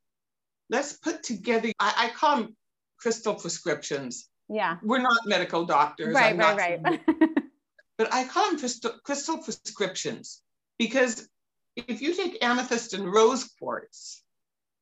Let's 0.69 0.93
put 0.93 1.23
together, 1.23 1.71
I, 1.79 1.93
I 1.97 2.17
call 2.17 2.37
them 2.37 2.55
crystal 2.97 3.35
prescriptions. 3.35 4.29
Yeah. 4.49 4.77
We're 4.81 5.01
not 5.01 5.17
medical 5.25 5.65
doctors. 5.65 6.15
Right, 6.15 6.37
right, 6.37 6.81
right. 6.81 7.01
but 7.97 8.13
I 8.13 8.23
call 8.25 8.49
them 8.49 8.59
crystal, 8.59 8.93
crystal 9.03 9.37
prescriptions 9.39 10.41
because 10.79 11.27
if 11.75 12.01
you 12.01 12.15
take 12.15 12.43
amethyst 12.43 12.93
and 12.93 13.05
rose 13.11 13.43
quartz, 13.59 14.23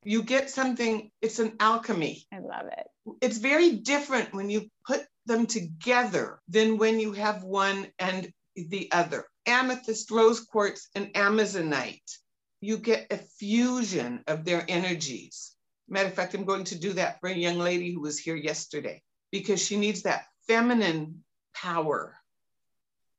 you 0.03 0.23
get 0.23 0.49
something, 0.49 1.11
it's 1.21 1.39
an 1.39 1.53
alchemy. 1.59 2.25
I 2.31 2.39
love 2.39 2.67
it. 2.67 2.87
It's 3.21 3.37
very 3.37 3.71
different 3.77 4.33
when 4.33 4.49
you 4.49 4.69
put 4.87 5.05
them 5.25 5.45
together 5.45 6.39
than 6.47 6.77
when 6.77 6.99
you 6.99 7.11
have 7.13 7.43
one 7.43 7.87
and 7.99 8.31
the 8.55 8.89
other 8.91 9.25
amethyst, 9.49 10.11
rose 10.11 10.41
quartz, 10.41 10.89
and 10.95 11.13
amazonite, 11.13 12.17
you 12.61 12.77
get 12.77 13.07
a 13.11 13.17
fusion 13.17 14.23
of 14.27 14.45
their 14.45 14.63
energies. 14.67 15.55
Matter 15.87 16.09
of 16.09 16.13
fact, 16.13 16.35
I'm 16.35 16.45
going 16.45 16.65
to 16.65 16.79
do 16.79 16.93
that 16.93 17.19
for 17.19 17.29
a 17.29 17.33
young 17.33 17.57
lady 17.57 17.91
who 17.91 18.01
was 18.01 18.19
here 18.19 18.35
yesterday 18.35 19.01
because 19.31 19.61
she 19.61 19.77
needs 19.77 20.03
that 20.03 20.25
feminine 20.47 21.23
power. 21.55 22.15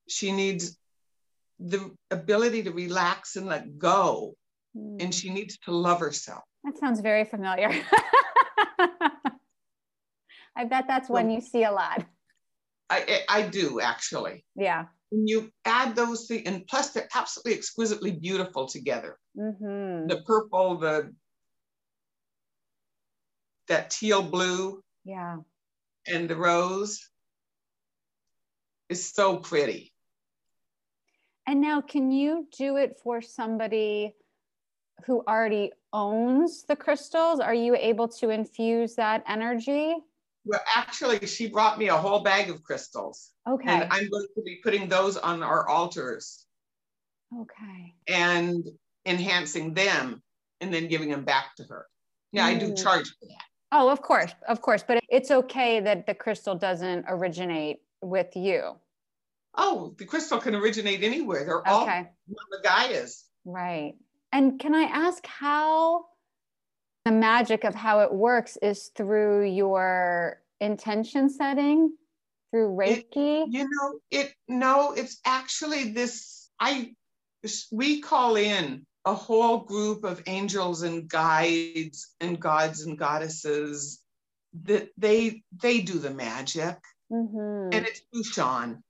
She 0.08 0.30
needs 0.32 0.76
the 1.58 1.90
ability 2.10 2.62
to 2.64 2.70
relax 2.70 3.36
and 3.36 3.46
let 3.46 3.78
go, 3.78 4.34
mm. 4.76 5.02
and 5.02 5.14
she 5.14 5.30
needs 5.30 5.58
to 5.58 5.72
love 5.72 6.00
herself. 6.00 6.42
That 6.64 6.78
sounds 6.78 7.00
very 7.00 7.24
familiar. 7.24 7.70
I 10.56 10.64
bet 10.64 10.86
that's 10.86 11.08
one 11.08 11.30
you 11.30 11.40
see 11.40 11.64
a 11.64 11.72
lot. 11.72 12.04
I, 12.88 13.22
I 13.28 13.42
do 13.42 13.80
actually. 13.80 14.44
Yeah 14.56 14.86
when 15.10 15.26
you 15.26 15.50
add 15.64 15.96
those 15.96 16.26
things, 16.26 16.42
and 16.46 16.66
plus 16.66 16.90
they're 16.90 17.08
absolutely 17.14 17.54
exquisitely 17.54 18.12
beautiful 18.12 18.66
together. 18.66 19.18
Mm-hmm. 19.36 20.06
The 20.08 20.22
purple, 20.26 20.78
the 20.78 21.12
that 23.68 23.90
teal 23.90 24.22
blue, 24.22 24.82
yeah, 25.04 25.38
and 26.06 26.28
the 26.28 26.36
rose 26.36 27.08
is 28.88 29.12
so 29.12 29.36
pretty. 29.36 29.92
And 31.46 31.60
now, 31.60 31.80
can 31.80 32.12
you 32.12 32.46
do 32.56 32.76
it 32.76 32.98
for 33.02 33.20
somebody 33.20 34.14
who 35.06 35.24
already 35.26 35.72
owns 35.92 36.64
the 36.64 36.76
crystals? 36.76 37.40
Are 37.40 37.54
you 37.54 37.74
able 37.74 38.06
to 38.08 38.30
infuse 38.30 38.94
that 38.94 39.24
energy? 39.26 39.96
Well, 40.50 40.60
actually, 40.74 41.24
she 41.28 41.48
brought 41.48 41.78
me 41.78 41.88
a 41.88 41.96
whole 41.96 42.24
bag 42.24 42.50
of 42.50 42.60
crystals. 42.64 43.30
Okay. 43.48 43.70
And 43.70 43.84
I'm 43.84 44.08
going 44.08 44.26
to 44.34 44.42
be 44.42 44.58
putting 44.64 44.88
those 44.88 45.16
on 45.16 45.44
our 45.44 45.68
altars. 45.68 46.44
Okay. 47.32 47.94
And 48.08 48.64
enhancing 49.06 49.74
them 49.74 50.20
and 50.60 50.74
then 50.74 50.88
giving 50.88 51.08
them 51.08 51.24
back 51.24 51.54
to 51.58 51.64
her. 51.64 51.86
Yeah, 52.32 52.50
mm. 52.50 52.56
I 52.56 52.58
do 52.58 52.72
mm. 52.72 52.82
charge 52.82 53.06
for 53.06 53.26
that. 53.28 53.44
Oh, 53.70 53.90
of 53.90 54.02
course, 54.02 54.32
of 54.48 54.60
course. 54.60 54.82
But 54.82 55.04
it's 55.08 55.30
okay 55.30 55.78
that 55.78 56.08
the 56.08 56.14
crystal 56.14 56.56
doesn't 56.56 57.04
originate 57.06 57.78
with 58.02 58.34
you. 58.34 58.74
Oh, 59.54 59.94
the 59.98 60.04
crystal 60.04 60.38
can 60.38 60.56
originate 60.56 61.04
anywhere. 61.04 61.44
They're 61.44 61.60
okay. 61.60 61.70
all 61.70 62.46
the 62.50 62.68
Gaias. 62.68 63.22
Right. 63.44 63.94
And 64.32 64.58
can 64.58 64.74
I 64.74 64.82
ask 64.82 65.24
how 65.24 66.06
the 67.04 67.12
magic 67.12 67.64
of 67.64 67.74
how 67.74 68.00
it 68.00 68.12
works 68.12 68.58
is 68.62 68.90
through 68.94 69.44
your 69.44 70.40
intention 70.60 71.28
setting 71.28 71.92
through 72.50 72.76
Reiki? 72.76 73.44
It, 73.44 73.48
you 73.50 73.68
know, 73.68 73.98
it 74.10 74.32
no, 74.48 74.92
it's 74.92 75.18
actually 75.24 75.92
this 75.92 76.50
I 76.58 76.94
we 77.72 78.00
call 78.00 78.36
in 78.36 78.86
a 79.04 79.14
whole 79.14 79.58
group 79.58 80.04
of 80.04 80.22
angels 80.26 80.82
and 80.82 81.08
guides 81.08 82.14
and 82.20 82.38
gods 82.38 82.82
and 82.82 82.98
goddesses 82.98 84.02
that 84.64 84.88
they 84.98 85.42
they 85.62 85.80
do 85.80 85.98
the 85.98 86.10
magic 86.10 86.76
mm-hmm. 87.10 87.70
and 87.72 87.86
it's 87.86 88.02
Ushan. 88.14 88.82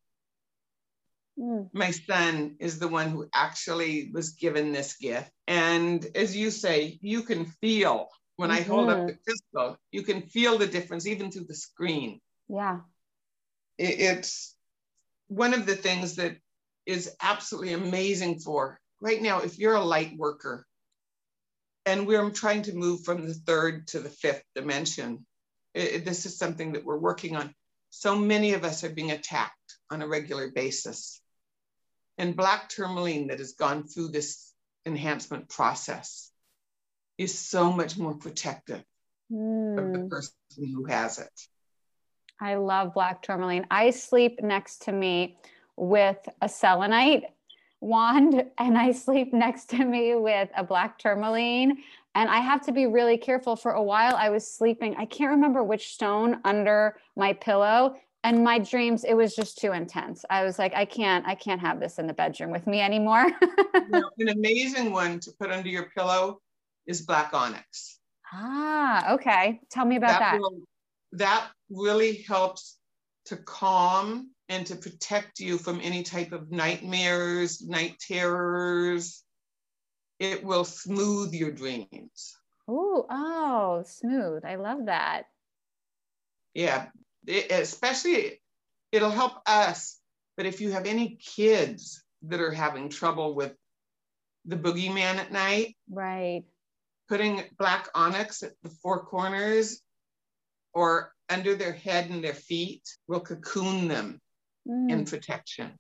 Mm. 1.41 1.71
My 1.73 1.91
son 1.91 2.57
is 2.61 2.79
the 2.79 2.89
one 2.89 3.09
who 3.09 3.27
actually 3.35 4.11
was 4.13 4.31
given 4.31 4.73
this 4.73 4.97
gift. 4.99 5.31
And 5.47 6.07
as 6.15 6.37
you 6.37 6.51
say, 6.51 6.99
you 7.01 7.23
can 7.23 7.47
feel 7.47 8.09
when 8.37 8.51
mm-hmm. 8.51 8.59
I 8.59 8.63
hold 8.63 8.91
up 8.91 8.99
mm-hmm. 8.99 9.07
the 9.07 9.19
crystal, 9.25 9.79
you 9.91 10.03
can 10.03 10.23
feel 10.23 10.59
the 10.59 10.67
difference 10.67 11.07
even 11.07 11.31
through 11.31 11.45
the 11.45 11.55
screen. 11.55 12.21
Yeah. 12.49 12.81
It, 13.79 14.01
it's 14.01 14.55
one 15.29 15.55
of 15.55 15.65
the 15.65 15.77
things 15.77 16.17
that 16.17 16.37
is 16.85 17.15
absolutely 17.23 17.73
amazing 17.73 18.41
for 18.41 18.79
right 19.01 19.23
now. 19.23 19.41
If 19.41 19.59
you're 19.59 19.77
a 19.77 19.85
light 19.85 20.17
worker 20.19 20.67
and 21.87 22.07
we're 22.07 22.29
trying 22.31 22.63
to 22.63 22.75
move 22.75 23.05
from 23.05 23.27
the 23.27 23.35
third 23.35 23.87
to 23.89 24.01
the 24.01 24.11
fifth 24.11 24.45
dimension, 24.55 25.25
it, 25.75 26.05
this 26.05 26.27
is 26.27 26.37
something 26.37 26.73
that 26.73 26.85
we're 26.85 26.99
working 26.99 27.37
on. 27.37 27.55
So 27.91 28.17
many 28.17 28.53
of 28.53 28.65
us 28.65 28.85
are 28.85 28.91
being 28.91 29.11
attacked 29.11 29.55
on 29.91 30.03
a 30.03 30.09
regular 30.09 30.51
basis. 30.51 31.21
And 32.21 32.37
black 32.37 32.69
tourmaline 32.69 33.29
that 33.29 33.39
has 33.39 33.53
gone 33.53 33.85
through 33.85 34.09
this 34.09 34.53
enhancement 34.85 35.49
process 35.49 36.31
is 37.17 37.37
so 37.37 37.73
much 37.73 37.97
more 37.97 38.12
protective 38.12 38.85
mm. 39.33 39.79
of 39.79 39.91
the 39.95 40.00
hmm. 40.00 40.09
person 40.09 40.35
who 40.59 40.85
has 40.85 41.19
it. 41.19 41.33
I 42.39 42.57
love 42.57 42.93
black 42.93 43.23
tourmaline. 43.23 43.67
I 43.71 43.89
sleep 43.89 44.43
next 44.43 44.83
to 44.83 44.93
me 44.93 45.39
with 45.77 46.19
a 46.43 46.49
selenite 46.49 47.25
wand 47.81 48.45
and 48.59 48.77
I 48.77 48.93
sleep 48.93 49.33
next 49.33 49.71
to 49.71 49.83
me 49.83 50.15
with 50.15 50.50
a 50.55 50.62
black 50.62 50.99
tourmaline 50.99 51.79
and 52.15 52.29
I 52.29 52.41
have 52.41 52.61
to 52.67 52.73
be 52.73 52.85
really 52.85 53.17
careful. 53.17 53.57
For 53.57 53.73
a 53.73 53.83
while, 53.83 54.15
I 54.15 54.29
was 54.29 54.47
sleeping. 54.47 54.95
I 54.99 55.07
can't 55.07 55.31
remember 55.31 55.65
which 55.65 55.95
stone 55.95 56.41
under 56.45 56.99
my 57.17 57.33
pillow. 57.33 57.97
And 58.23 58.45
my 58.45 58.59
dreams, 58.59 59.05
it 59.05 59.15
was 59.15 59.35
just 59.35 59.59
too 59.59 59.73
intense. 59.73 60.25
I 60.29 60.45
was 60.45 60.59
like, 60.59 60.75
I 60.75 60.85
can't, 60.85 61.27
I 61.27 61.35
can't 61.35 61.61
have 61.61 61.81
this 61.81 61.99
in 61.99 62.07
the 62.07 62.12
bedroom 62.12 62.50
with 62.50 62.67
me 62.67 62.81
anymore. 62.81 63.27
you 63.43 63.85
know, 63.89 64.11
an 64.19 64.29
amazing 64.29 64.93
one 64.93 65.21
to 65.21 65.33
put 65.41 65.50
under 65.50 65.69
your 65.69 65.91
pillow 65.97 66.41
is 66.87 67.03
black 67.03 67.33
onyx. 67.33 67.99
Ah, 68.33 69.15
okay. 69.15 69.61
Tell 69.71 69.87
me 69.87 69.97
about 69.97 70.21
that. 70.21 70.33
That, 70.33 70.41
will, 70.41 70.61
that 71.12 71.49
really 71.71 72.23
helps 72.29 72.79
to 73.27 73.37
calm 73.37 74.31
and 74.50 74.67
to 74.67 74.77
protect 74.77 75.41
you 75.41 75.57
from 75.57 75.81
any 75.83 76.03
type 76.03 76.33
of 76.33 76.50
nightmares, 76.50 77.62
night 77.62 77.97
terrors, 78.00 79.23
it 80.19 80.45
will 80.45 80.65
smooth 80.65 81.33
your 81.33 81.50
dreams. 81.50 82.37
Ooh, 82.69 83.05
oh, 83.11 83.83
smooth. 83.87 84.45
I 84.45 84.57
love 84.57 84.87
that. 84.87 85.25
Yeah, 86.53 86.89
it, 87.27 87.50
especially 87.50 88.41
it'll 88.93 89.11
help 89.11 89.35
us. 89.47 89.99
But 90.37 90.47
if 90.47 90.61
you 90.61 90.71
have 90.73 90.87
any 90.87 91.17
kids 91.17 92.03
that 92.23 92.41
are 92.41 92.53
having 92.53 92.89
trouble 92.89 93.35
with 93.35 93.55
the 94.45 94.57
boogeyman 94.57 95.17
at 95.17 95.33
night, 95.33 95.77
right? 95.91 96.45
Putting 97.09 97.43
black 97.59 97.89
onyx 97.95 98.43
at 98.43 98.53
the 98.62 98.71
four 98.71 99.05
corners 99.05 99.81
or 100.73 101.13
under 101.28 101.54
their 101.54 101.73
head 101.73 102.11
and 102.11 102.23
their 102.23 102.35
feet 102.35 102.83
will 103.09 103.21
cocoon 103.21 103.89
them 103.89 104.21
mm. 104.69 104.91
in 104.91 105.04
protection. 105.04 105.73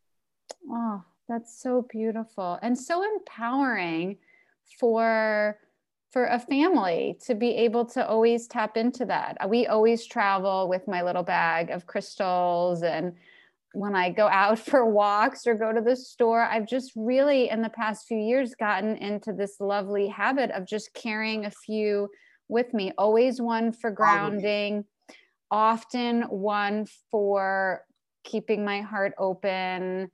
Oh, 0.68 1.02
that's 1.28 1.60
so 1.60 1.86
beautiful 1.88 2.58
and 2.62 2.76
so 2.76 3.04
empowering 3.04 4.18
for 4.78 5.58
for 6.10 6.26
a 6.26 6.38
family 6.38 7.16
to 7.24 7.34
be 7.34 7.50
able 7.50 7.84
to 7.86 8.06
always 8.06 8.46
tap 8.48 8.76
into 8.76 9.04
that. 9.04 9.36
Uh, 9.40 9.48
we 9.48 9.66
always 9.66 10.06
travel 10.06 10.68
with 10.68 10.88
my 10.88 11.02
little 11.02 11.22
bag 11.22 11.70
of 11.70 11.86
crystals 11.86 12.82
and 12.82 13.14
when 13.72 13.94
I 13.94 14.10
go 14.10 14.26
out 14.26 14.58
for 14.68 14.84
walks 14.84 15.46
or 15.46 15.54
go 15.54 15.72
to 15.72 15.80
the 15.80 15.94
store, 15.96 16.42
I've 16.42 16.66
just 16.66 16.92
really 16.96 17.48
in 17.48 17.62
the 17.62 17.68
past 17.68 18.06
few 18.06 18.18
years 18.18 18.54
gotten 18.54 18.96
into 18.96 19.32
this 19.32 19.60
lovely 19.60 20.08
habit 20.08 20.50
of 20.50 20.66
just 20.66 20.92
carrying 20.94 21.46
a 21.46 21.50
few 21.50 22.08
with 22.48 22.74
me, 22.74 22.92
always 22.98 23.40
one 23.40 23.70
for 23.72 23.92
grounding, 23.92 24.84
often 25.52 26.22
one 26.22 26.86
for 27.10 27.84
keeping 28.24 28.64
my 28.64 28.80
heart 28.80 29.12
open. 29.18 30.10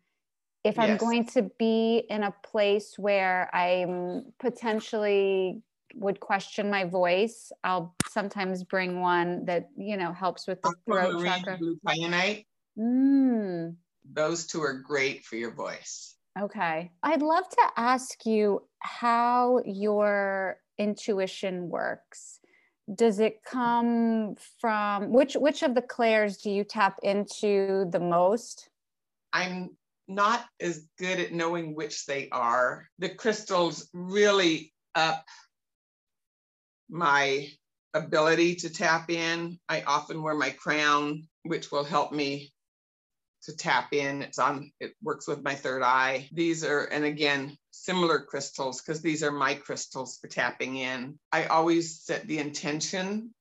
If 0.63 0.79
I'm 0.79 0.99
going 0.99 1.27
to 1.29 1.51
be 1.59 2.05
in 2.11 2.25
a 2.25 2.35
place 2.45 2.95
where 2.99 3.49
I'm 3.55 4.33
potentially 4.39 5.63
would 5.99 6.21
question 6.21 6.71
my 6.71 6.85
voice, 6.85 7.51
I'll 7.65 7.95
sometimes 8.11 8.65
bring 8.65 9.01
one 9.01 9.45
that 9.47 9.71
you 9.77 9.97
know 9.97 10.13
helps 10.13 10.47
with 10.47 10.61
the 10.63 10.75
throat 10.85 11.25
chakra. 11.25 11.59
Blue 11.59 11.79
Mm. 12.79 13.77
Those 14.13 14.47
two 14.47 14.63
are 14.63 14.75
great 14.75 15.25
for 15.25 15.37
your 15.37 15.53
voice. 15.53 16.17
Okay. 16.39 16.93
I'd 17.03 17.23
love 17.23 17.49
to 17.49 17.63
ask 17.77 18.27
you 18.27 18.63
how 18.81 19.63
your 19.65 20.59
intuition 20.79 21.71
works. 21.71 22.41
Does 22.95 23.19
it 23.19 23.41
come 23.45 24.37
from 24.61 25.13
which 25.13 25.35
which 25.35 25.63
of 25.63 25.75
the 25.75 25.83
clairs 25.83 26.37
do 26.37 26.51
you 26.51 26.63
tap 26.63 26.99
into 27.03 27.87
the 27.91 27.99
most? 27.99 28.69
I'm 29.33 29.71
not 30.07 30.45
as 30.61 30.87
good 30.99 31.19
at 31.19 31.33
knowing 31.33 31.75
which 31.75 32.07
they 32.07 32.29
are. 32.31 32.89
The 32.99 33.09
crystals 33.09 33.89
really 33.93 34.73
up 34.95 35.25
my 36.89 37.49
ability 37.95 38.57
to 38.57 38.71
tap 38.71 39.11
in. 39.11 39.59
I 39.69 39.83
often 39.83 40.23
wear 40.23 40.35
my 40.35 40.51
crown, 40.51 41.27
which 41.43 41.71
will 41.71 41.85
help 41.85 42.13
me 42.13 42.53
to 43.43 43.57
tap 43.57 43.93
in. 43.93 44.23
It's 44.23 44.39
on, 44.39 44.71
it 44.81 44.93
works 45.03 45.29
with 45.29 45.43
my 45.43 45.55
third 45.55 45.83
eye. 45.83 46.29
These 46.33 46.65
are, 46.65 46.85
and 46.85 47.05
again, 47.05 47.57
similar 47.71 48.21
crystals 48.21 48.81
because 48.81 49.03
these 49.03 49.23
are 49.23 49.33
my 49.33 49.55
crystals 49.55 50.19
for 50.19 50.29
tapping 50.29 50.77
in. 50.77 51.19
I 51.33 51.47
always 51.47 52.01
set 52.01 52.27
the 52.27 52.39
intention 52.39 53.35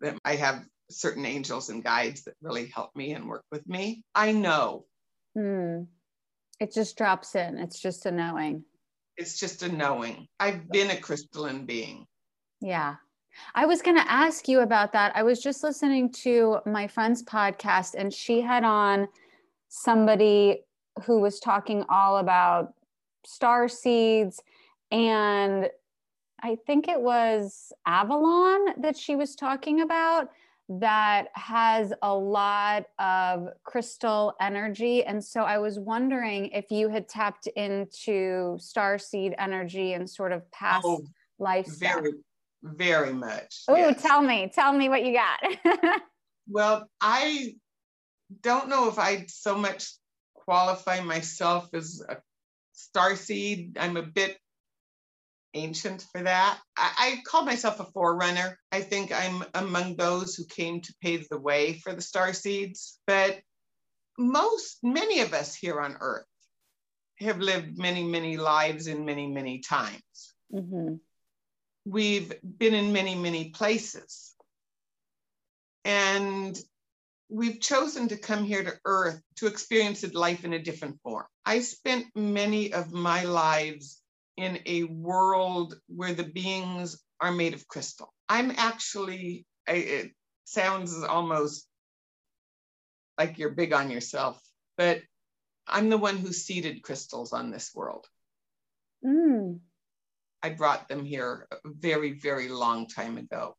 that 0.00 0.18
I 0.24 0.36
have 0.36 0.64
certain 0.90 1.24
angels 1.24 1.70
and 1.70 1.82
guides 1.82 2.24
that 2.24 2.34
really 2.42 2.66
help 2.66 2.94
me 2.94 3.12
and 3.12 3.28
work 3.28 3.44
with 3.50 3.66
me. 3.66 4.02
I 4.14 4.32
know 4.32 4.84
Hmm. 5.34 5.82
It 6.60 6.72
just 6.72 6.96
drops 6.96 7.34
in. 7.34 7.58
It's 7.58 7.80
just 7.80 8.06
a 8.06 8.12
knowing. 8.12 8.64
It's 9.16 9.38
just 9.38 9.62
a 9.62 9.68
knowing. 9.68 10.28
I've 10.38 10.68
been 10.70 10.90
a 10.90 10.96
crystalline 10.96 11.66
being. 11.66 12.06
Yeah. 12.60 12.96
I 13.54 13.66
was 13.66 13.82
going 13.82 13.96
to 13.96 14.10
ask 14.10 14.48
you 14.48 14.60
about 14.60 14.92
that. 14.92 15.12
I 15.16 15.22
was 15.22 15.42
just 15.42 15.62
listening 15.62 16.12
to 16.22 16.58
my 16.66 16.86
friend's 16.86 17.22
podcast, 17.22 17.94
and 17.96 18.12
she 18.12 18.40
had 18.40 18.64
on 18.64 19.08
somebody 19.68 20.62
who 21.04 21.20
was 21.20 21.40
talking 21.40 21.84
all 21.88 22.18
about 22.18 22.74
star 23.26 23.68
seeds. 23.68 24.40
And 24.90 25.68
I 26.42 26.56
think 26.66 26.88
it 26.88 27.00
was 27.00 27.72
Avalon 27.86 28.80
that 28.80 28.96
she 28.96 29.16
was 29.16 29.34
talking 29.34 29.80
about 29.80 30.28
that 30.68 31.28
has 31.34 31.92
a 32.02 32.14
lot 32.14 32.86
of 32.98 33.48
crystal 33.64 34.34
energy. 34.40 35.04
And 35.04 35.22
so 35.22 35.42
I 35.42 35.58
was 35.58 35.78
wondering 35.78 36.46
if 36.48 36.70
you 36.70 36.88
had 36.88 37.08
tapped 37.08 37.48
into 37.48 38.56
star 38.58 38.98
seed 38.98 39.34
energy 39.38 39.92
and 39.92 40.08
sort 40.08 40.32
of 40.32 40.50
past 40.52 40.84
oh, 40.86 41.02
life 41.38 41.66
very. 41.78 42.12
Very 42.64 43.12
much. 43.12 43.64
Oh, 43.68 43.76
yes. 43.76 44.00
tell 44.00 44.22
me, 44.22 44.50
tell 44.52 44.72
me 44.72 44.88
what 44.88 45.04
you 45.04 45.14
got. 45.14 46.00
well, 46.48 46.88
I 46.98 47.56
don't 48.40 48.70
know 48.70 48.88
if 48.88 48.98
I 48.98 49.26
so 49.28 49.58
much 49.58 49.92
qualify 50.32 51.00
myself 51.00 51.68
as 51.74 52.02
a 52.08 52.16
star 52.72 53.16
seed. 53.16 53.76
I'm 53.78 53.98
a 53.98 54.02
bit 54.02 54.38
ancient 55.52 56.06
for 56.10 56.22
that. 56.22 56.58
I, 56.76 56.92
I 56.98 57.22
call 57.26 57.44
myself 57.44 57.80
a 57.80 57.84
forerunner. 57.84 58.58
I 58.72 58.80
think 58.80 59.12
I'm 59.12 59.44
among 59.52 59.96
those 59.96 60.34
who 60.34 60.46
came 60.46 60.80
to 60.80 60.94
pave 61.02 61.28
the 61.28 61.38
way 61.38 61.74
for 61.74 61.92
the 61.92 62.00
star 62.00 62.32
seeds. 62.32 62.98
But 63.06 63.40
most, 64.18 64.78
many 64.82 65.20
of 65.20 65.34
us 65.34 65.54
here 65.54 65.80
on 65.80 65.98
Earth 66.00 66.24
have 67.20 67.38
lived 67.40 67.78
many, 67.78 68.04
many 68.04 68.38
lives 68.38 68.86
in 68.86 69.04
many, 69.04 69.26
many 69.26 69.58
times. 69.60 70.34
Mm-hmm. 70.52 70.94
We've 71.84 72.32
been 72.42 72.74
in 72.74 72.92
many, 72.92 73.14
many 73.14 73.50
places. 73.50 74.34
And 75.84 76.58
we've 77.28 77.60
chosen 77.60 78.08
to 78.08 78.16
come 78.16 78.44
here 78.44 78.62
to 78.62 78.78
Earth 78.84 79.20
to 79.36 79.46
experience 79.46 80.04
life 80.14 80.44
in 80.44 80.52
a 80.52 80.62
different 80.62 81.00
form. 81.02 81.26
I 81.44 81.60
spent 81.60 82.06
many 82.14 82.72
of 82.72 82.92
my 82.92 83.24
lives 83.24 84.00
in 84.36 84.60
a 84.66 84.84
world 84.84 85.78
where 85.88 86.14
the 86.14 86.24
beings 86.24 87.02
are 87.20 87.32
made 87.32 87.54
of 87.54 87.68
crystal. 87.68 88.12
I'm 88.28 88.52
actually, 88.56 89.46
it 89.66 90.12
sounds 90.44 91.02
almost 91.02 91.66
like 93.18 93.38
you're 93.38 93.50
big 93.50 93.72
on 93.72 93.90
yourself, 93.90 94.40
but 94.76 95.00
I'm 95.66 95.88
the 95.88 95.98
one 95.98 96.18
who 96.18 96.32
seeded 96.32 96.82
crystals 96.82 97.32
on 97.32 97.50
this 97.50 97.72
world. 97.74 98.06
Mm. 99.04 99.60
I 100.44 100.50
brought 100.50 100.88
them 100.88 101.06
here 101.06 101.48
a 101.50 101.56
very, 101.64 102.12
very 102.12 102.48
long 102.48 102.86
time 102.86 103.16
ago. 103.16 103.56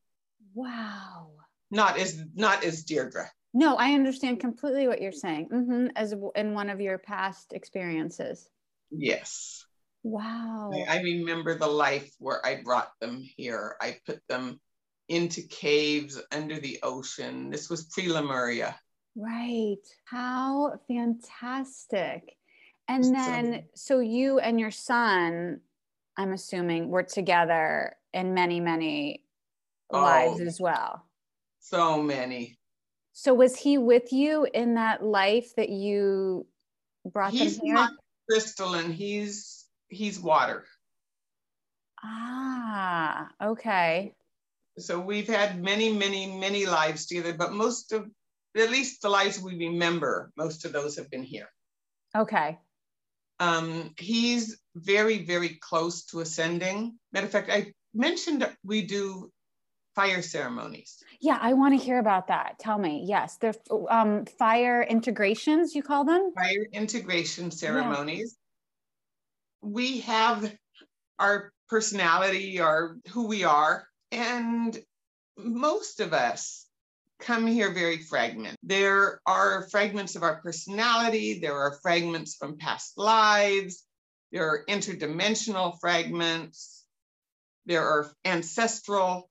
Wow. 0.53 1.31
Not 1.71 1.97
as 1.97 2.21
not 2.35 2.63
as 2.63 2.83
Deirdre. 2.83 3.27
No, 3.55 3.75
I 3.75 3.93
understand 3.93 4.39
completely 4.39 4.87
what 4.87 5.01
you're 5.01 5.11
saying. 5.11 5.49
Mm-hmm. 5.51 5.87
As 5.95 6.13
in 6.35 6.53
one 6.53 6.69
of 6.69 6.79
your 6.79 6.99
past 6.99 7.53
experiences. 7.53 8.47
Yes. 8.91 9.65
Wow. 10.03 10.69
I, 10.75 10.97
I 10.97 11.01
remember 11.01 11.57
the 11.57 11.65
life 11.65 12.13
where 12.19 12.45
I 12.45 12.61
brought 12.61 12.91
them 13.01 13.27
here. 13.35 13.77
I 13.81 13.97
put 14.05 14.21
them 14.29 14.59
into 15.09 15.41
caves 15.41 16.21
under 16.31 16.59
the 16.59 16.77
ocean. 16.83 17.49
This 17.49 17.67
was 17.67 17.85
pre 17.85 18.11
Lemuria. 18.11 18.79
Right. 19.15 19.81
How 20.03 20.73
fantastic. 20.87 22.37
And 22.87 23.03
then, 23.03 23.63
so, 23.73 23.95
so 23.95 23.99
you 24.01 24.37
and 24.37 24.59
your 24.59 24.69
son, 24.69 25.61
I'm 26.17 26.33
assuming, 26.33 26.89
were 26.89 27.03
together 27.03 27.95
in 28.13 28.33
many, 28.33 28.59
many 28.59 29.23
oh, 29.91 30.01
lives 30.01 30.41
as 30.41 30.59
well. 30.59 31.05
So 31.59 32.01
many. 32.01 32.57
So 33.13 33.33
was 33.33 33.57
he 33.57 33.77
with 33.77 34.11
you 34.11 34.47
in 34.53 34.75
that 34.75 35.03
life 35.03 35.55
that 35.55 35.69
you 35.69 36.45
brought 37.05 37.31
he's 37.31 37.57
them 37.57 37.65
here? 37.65 37.75
Not 37.75 37.91
crystalline. 38.29 38.91
He's 38.91 39.65
he's 39.87 40.19
water. 40.19 40.65
Ah, 42.03 43.29
okay. 43.41 44.13
So 44.77 44.99
we've 44.99 45.27
had 45.27 45.63
many, 45.63 45.93
many, 45.93 46.27
many 46.37 46.65
lives 46.65 47.05
together, 47.05 47.33
but 47.33 47.53
most 47.53 47.93
of 47.93 48.05
at 48.57 48.69
least 48.69 49.01
the 49.01 49.09
lives 49.09 49.39
we 49.39 49.57
remember, 49.57 50.31
most 50.37 50.65
of 50.65 50.73
those 50.73 50.95
have 50.97 51.09
been 51.09 51.23
here. 51.23 51.49
Okay. 52.15 52.59
Um, 53.39 53.93
he's 53.97 54.61
very, 54.75 55.25
very 55.25 55.57
close 55.61 56.05
to 56.05 56.21
ascending. 56.21 56.97
Matter 57.11 57.25
of 57.25 57.31
fact, 57.31 57.49
I 57.49 57.73
mentioned 57.93 58.47
we 58.63 58.83
do 58.83 59.31
fire 59.95 60.21
ceremonies. 60.21 61.01
Yeah, 61.21 61.37
I 61.41 61.53
want 61.53 61.77
to 61.77 61.83
hear 61.83 61.99
about 61.99 62.27
that. 62.27 62.59
Tell 62.59 62.77
me. 62.77 63.05
Yes, 63.07 63.37
they're 63.37 63.53
um, 63.89 64.25
fire 64.25 64.83
integrations, 64.83 65.73
you 65.73 65.81
call 65.81 66.03
them? 66.03 66.31
Fire 66.35 66.65
integration 66.73 67.51
ceremonies. 67.51 68.35
Yeah. 69.63 69.69
We 69.69 69.99
have 70.01 70.53
our 71.17 71.51
personality, 71.69 72.59
our 72.59 72.97
who 73.09 73.27
we 73.27 73.45
are, 73.45 73.87
and 74.11 74.77
most 75.37 75.99
of 76.01 76.13
us 76.13 76.64
come 77.19 77.47
here 77.47 77.71
very 77.71 77.97
fragmented. 77.97 78.57
There 78.63 79.19
are 79.25 79.67
fragments 79.69 80.15
of 80.15 80.23
our 80.23 80.41
personality, 80.41 81.39
there 81.39 81.57
are 81.57 81.79
fragments 81.81 82.35
from 82.35 82.57
past 82.57 82.97
lives, 82.97 83.83
there 84.31 84.47
are 84.47 84.65
interdimensional 84.67 85.79
fragments, 85.79 86.83
there 87.65 87.83
are 87.83 88.11
ancestral 88.25 89.29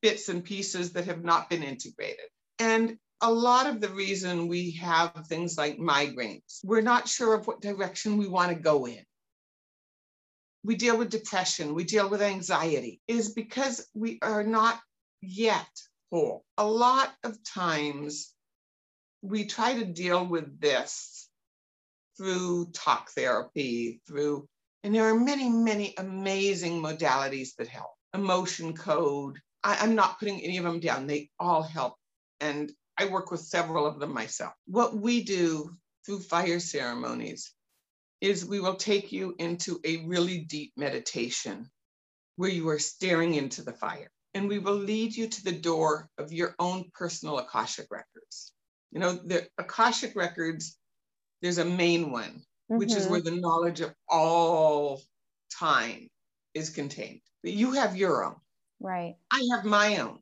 bits 0.00 0.28
and 0.28 0.44
pieces 0.44 0.92
that 0.92 1.06
have 1.06 1.24
not 1.24 1.50
been 1.50 1.62
integrated. 1.62 2.26
And 2.58 2.96
a 3.20 3.30
lot 3.30 3.66
of 3.66 3.80
the 3.80 3.88
reason 3.88 4.48
we 4.48 4.72
have 4.72 5.12
things 5.26 5.56
like 5.56 5.78
migraines, 5.78 6.60
we're 6.64 6.80
not 6.80 7.08
sure 7.08 7.34
of 7.34 7.46
what 7.46 7.60
direction 7.60 8.16
we 8.16 8.26
want 8.26 8.50
to 8.50 8.60
go 8.60 8.86
in. 8.86 9.04
We 10.64 10.76
deal 10.76 10.96
with 10.96 11.10
depression, 11.10 11.74
we 11.74 11.84
deal 11.84 12.08
with 12.08 12.22
anxiety, 12.22 13.00
is 13.08 13.32
because 13.32 13.86
we 13.94 14.18
are 14.22 14.44
not 14.44 14.80
yet 15.20 15.68
A 16.12 16.66
lot 16.66 17.10
of 17.24 17.42
times 17.42 18.34
we 19.22 19.46
try 19.46 19.78
to 19.78 19.86
deal 19.86 20.26
with 20.26 20.60
this 20.60 21.26
through 22.18 22.70
talk 22.72 23.10
therapy, 23.12 24.02
through, 24.06 24.46
and 24.84 24.94
there 24.94 25.06
are 25.06 25.18
many, 25.18 25.48
many 25.48 25.94
amazing 25.96 26.82
modalities 26.82 27.54
that 27.56 27.68
help. 27.68 27.92
Emotion 28.12 28.76
code. 28.76 29.38
I, 29.64 29.82
am 29.82 29.94
not 29.94 30.18
putting 30.18 30.42
any 30.42 30.58
of 30.58 30.64
them 30.64 30.80
down, 30.80 31.06
they 31.06 31.30
all 31.38 31.62
help. 31.62 31.94
And 32.40 32.70
I 32.98 33.06
work 33.06 33.30
with 33.30 33.40
several 33.40 33.86
of 33.86 33.98
them 33.98 34.12
myself. 34.12 34.52
What 34.66 34.94
we 34.94 35.22
do 35.24 35.74
through 36.04 36.20
fire 36.20 36.60
ceremonies 36.60 37.54
is 38.20 38.44
we 38.44 38.60
will 38.60 38.76
take 38.76 39.12
you 39.12 39.34
into 39.38 39.80
a 39.82 40.04
really 40.04 40.40
deep 40.40 40.74
meditation 40.76 41.70
where 42.36 42.50
you 42.50 42.68
are 42.68 42.78
staring 42.78 43.34
into 43.34 43.62
the 43.62 43.72
fire 43.72 44.10
and 44.34 44.48
we 44.48 44.58
will 44.58 44.74
lead 44.74 45.14
you 45.14 45.28
to 45.28 45.44
the 45.44 45.52
door 45.52 46.08
of 46.18 46.32
your 46.32 46.54
own 46.58 46.90
personal 46.94 47.38
Akashic 47.38 47.86
records. 47.90 48.52
You 48.90 49.00
know, 49.00 49.12
the 49.12 49.46
Akashic 49.58 50.16
records, 50.16 50.76
there's 51.40 51.58
a 51.58 51.64
main 51.64 52.10
one, 52.10 52.42
mm-hmm. 52.70 52.78
which 52.78 52.92
is 52.92 53.04
mm-hmm. 53.04 53.12
where 53.12 53.20
the 53.20 53.32
knowledge 53.32 53.80
of 53.80 53.94
all 54.08 55.02
time 55.58 56.08
is 56.54 56.70
contained. 56.70 57.20
But 57.42 57.52
you 57.52 57.72
have 57.72 57.96
your 57.96 58.24
own. 58.24 58.36
Right. 58.80 59.16
I 59.30 59.46
have 59.54 59.64
my 59.64 59.98
own. 59.98 60.18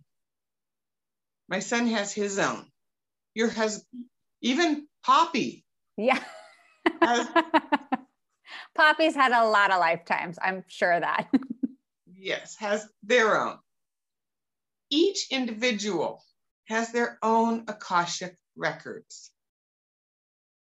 My 1.49 1.61
son 1.61 1.87
has 1.89 2.13
his 2.13 2.39
own. 2.39 2.65
Your 3.35 3.49
husband, 3.49 4.05
even 4.41 4.87
Poppy. 5.05 5.65
Yeah. 5.97 6.23
has, 7.01 7.29
Poppy's 8.75 9.15
had 9.15 9.33
a 9.33 9.47
lot 9.49 9.73
of 9.73 9.79
lifetimes. 9.79 10.39
I'm 10.43 10.65
sure 10.69 10.93
of 10.93 11.03
that. 11.03 11.29
yes, 12.15 12.57
has 12.57 12.87
their 13.03 13.41
own 13.41 13.59
each 14.91 15.29
individual 15.31 16.23
has 16.67 16.93
their 16.93 17.19
own 17.23 17.65
Akashic 17.69 18.37
records. 18.57 19.31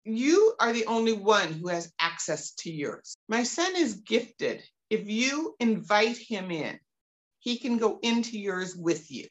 You 0.03 0.55
are 0.59 0.73
the 0.73 0.85
only 0.85 1.13
one 1.13 1.53
who 1.53 1.67
has 1.69 1.91
access 1.99 2.51
to 2.59 2.71
yours. 2.71 3.15
My 3.27 3.43
son 3.43 3.75
is 3.75 3.95
gifted. 3.95 4.63
If 4.89 5.07
you 5.07 5.55
invite 5.59 6.17
him 6.17 6.51
in, 6.51 6.79
he 7.39 7.57
can 7.59 7.77
go 7.77 7.99
into 8.01 8.37
yours 8.37 8.75
with 8.75 9.11
you 9.11 9.27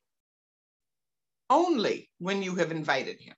only 1.50 2.10
when 2.18 2.42
you 2.42 2.54
have 2.56 2.70
invited 2.70 3.20
him. 3.20 3.34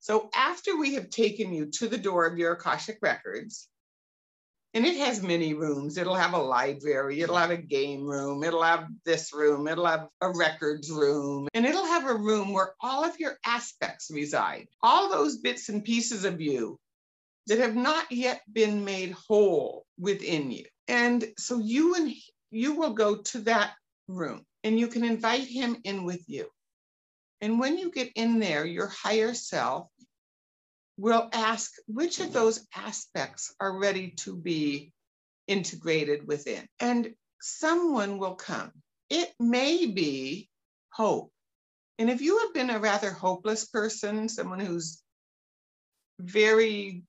So 0.00 0.30
after 0.34 0.76
we 0.76 0.94
have 0.94 1.10
taken 1.10 1.52
you 1.52 1.70
to 1.78 1.88
the 1.88 1.98
door 1.98 2.26
of 2.26 2.38
your 2.38 2.52
Akashic 2.52 2.98
records, 3.02 3.68
and 4.74 4.84
it 4.84 4.96
has 4.98 5.22
many 5.22 5.54
rooms. 5.54 5.96
It'll 5.96 6.14
have 6.14 6.34
a 6.34 6.38
library, 6.38 7.20
it'll 7.20 7.36
have 7.36 7.50
a 7.50 7.56
game 7.56 8.04
room, 8.04 8.44
it'll 8.44 8.62
have 8.62 8.88
this 9.04 9.32
room, 9.32 9.66
it'll 9.66 9.86
have 9.86 10.08
a 10.20 10.30
records 10.30 10.90
room, 10.90 11.48
and 11.54 11.66
it'll 11.66 11.86
have 11.86 12.08
a 12.08 12.14
room 12.14 12.52
where 12.52 12.74
all 12.80 13.04
of 13.04 13.18
your 13.18 13.36
aspects 13.44 14.10
reside. 14.10 14.68
All 14.82 15.10
those 15.10 15.38
bits 15.38 15.68
and 15.68 15.84
pieces 15.84 16.24
of 16.24 16.40
you 16.40 16.78
that 17.46 17.58
have 17.58 17.76
not 17.76 18.10
yet 18.12 18.42
been 18.52 18.84
made 18.84 19.12
whole 19.12 19.84
within 19.98 20.50
you. 20.50 20.64
And 20.86 21.24
so 21.38 21.58
you 21.58 21.94
and 21.94 22.12
you 22.50 22.74
will 22.74 22.92
go 22.92 23.16
to 23.16 23.40
that 23.40 23.72
room 24.06 24.44
and 24.64 24.78
you 24.78 24.88
can 24.88 25.04
invite 25.04 25.46
him 25.46 25.76
in 25.84 26.04
with 26.04 26.22
you. 26.28 26.46
And 27.40 27.60
when 27.60 27.78
you 27.78 27.90
get 27.90 28.10
in 28.16 28.38
there, 28.38 28.66
your 28.66 28.88
higher 28.88 29.32
self 29.34 29.88
we'll 30.98 31.28
ask 31.32 31.72
which 31.86 32.18
of 32.20 32.32
those 32.32 32.66
aspects 32.74 33.54
are 33.60 33.78
ready 33.78 34.10
to 34.10 34.36
be 34.36 34.92
integrated 35.46 36.26
within. 36.26 36.66
And 36.80 37.14
someone 37.40 38.18
will 38.18 38.34
come. 38.34 38.72
It 39.08 39.32
may 39.38 39.86
be 39.86 40.50
hope. 40.90 41.30
And 41.98 42.10
if 42.10 42.20
you 42.20 42.38
have 42.40 42.52
been 42.52 42.70
a 42.70 42.80
rather 42.80 43.10
hopeless 43.10 43.64
person, 43.64 44.28
someone 44.28 44.60
who's 44.60 45.00
very 46.18 47.04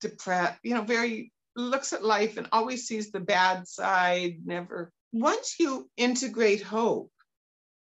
depressed, 0.00 0.58
you 0.62 0.74
know, 0.74 0.82
very 0.82 1.32
looks 1.56 1.92
at 1.92 2.04
life 2.04 2.36
and 2.36 2.46
always 2.52 2.86
sees 2.86 3.10
the 3.10 3.20
bad 3.20 3.66
side, 3.66 4.36
never. 4.44 4.92
Once 5.12 5.58
you 5.58 5.88
integrate 5.96 6.62
hope, 6.62 7.10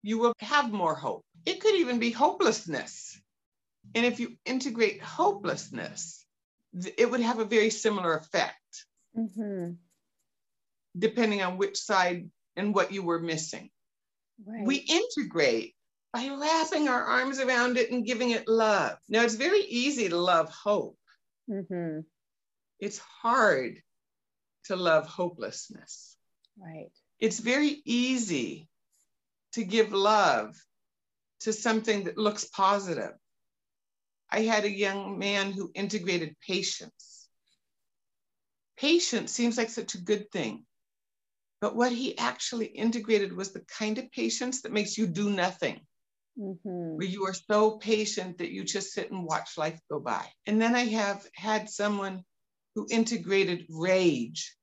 you 0.03 0.19
will 0.19 0.33
have 0.39 0.71
more 0.71 0.93
hope. 0.93 1.23
It 1.45 1.61
could 1.61 1.75
even 1.75 1.97
be 1.97 2.11
hopelessness 2.11 3.19
and 3.95 4.05
if 4.05 4.19
you 4.19 4.37
integrate 4.45 5.01
hopelessness, 5.01 6.25
it 6.97 7.09
would 7.09 7.21
have 7.21 7.39
a 7.39 7.45
very 7.45 7.69
similar 7.69 8.13
effect, 8.15 8.85
mm-hmm. 9.17 9.71
depending 10.97 11.41
on 11.41 11.57
which 11.57 11.77
side 11.77 12.29
and 12.57 12.75
what 12.75 12.91
you 12.91 13.01
were 13.01 13.19
missing. 13.19 13.69
Right. 14.45 14.65
We 14.65 14.75
integrate 14.75 15.75
by 16.13 16.27
wrapping 16.27 16.89
our 16.89 17.03
arms 17.03 17.39
around 17.39 17.77
it 17.77 17.91
and 17.91 18.05
giving 18.05 18.31
it 18.31 18.47
love. 18.47 18.97
Now, 19.07 19.23
it's 19.23 19.35
very 19.35 19.61
easy 19.61 20.09
to 20.09 20.17
love 20.17 20.49
hope. 20.49 20.97
Mm-hmm. 21.49 22.01
It's 22.79 22.99
hard 22.99 23.81
to 24.65 24.75
love 24.75 25.07
hopelessness. 25.07 26.17
Right. 26.59 26.91
It's 27.19 27.39
very 27.39 27.81
easy 27.85 28.67
to 29.53 29.63
give 29.63 29.93
love 29.93 30.55
to 31.41 31.53
something 31.53 32.05
that 32.05 32.17
looks 32.17 32.43
positive. 32.45 33.13
I 34.29 34.41
had 34.41 34.65
a 34.65 34.69
young 34.69 35.17
man 35.17 35.51
who 35.51 35.71
integrated 35.75 36.35
patience. 36.45 37.27
Patience 38.77 39.31
seems 39.31 39.57
like 39.57 39.69
such 39.69 39.95
a 39.95 40.01
good 40.01 40.31
thing. 40.31 40.65
But 41.61 41.75
what 41.75 41.91
he 41.91 42.17
actually 42.17 42.65
integrated 42.65 43.35
was 43.35 43.53
the 43.53 43.61
kind 43.61 43.97
of 43.97 44.11
patience 44.11 44.61
that 44.61 44.73
makes 44.73 44.97
you 44.97 45.07
do 45.07 45.29
nothing. 45.29 45.79
Mm-hmm. 46.37 46.97
Where 46.97 47.07
you 47.07 47.25
are 47.25 47.33
so 47.33 47.77
patient 47.77 48.39
that 48.39 48.51
you 48.51 48.65
just 48.65 48.91
sit 48.91 49.09
and 49.09 49.23
watch 49.23 49.57
life 49.57 49.79
go 49.89 49.99
by. 49.99 50.25
And 50.45 50.61
then 50.61 50.75
I 50.75 50.85
have 50.85 51.25
had 51.33 51.69
someone 51.69 52.23
who 52.75 52.87
integrated 52.89 53.65
rage. 53.69 54.53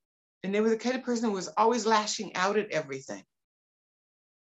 And 0.45 0.55
they 0.55 0.61
were 0.61 0.69
the 0.69 0.77
kind 0.77 0.97
of 0.97 1.05
person 1.05 1.31
who 1.31 1.35
was 1.35 1.49
always 1.57 1.87
lashing 1.87 2.37
out 2.37 2.59
at 2.59 2.71
everything. 2.71 3.25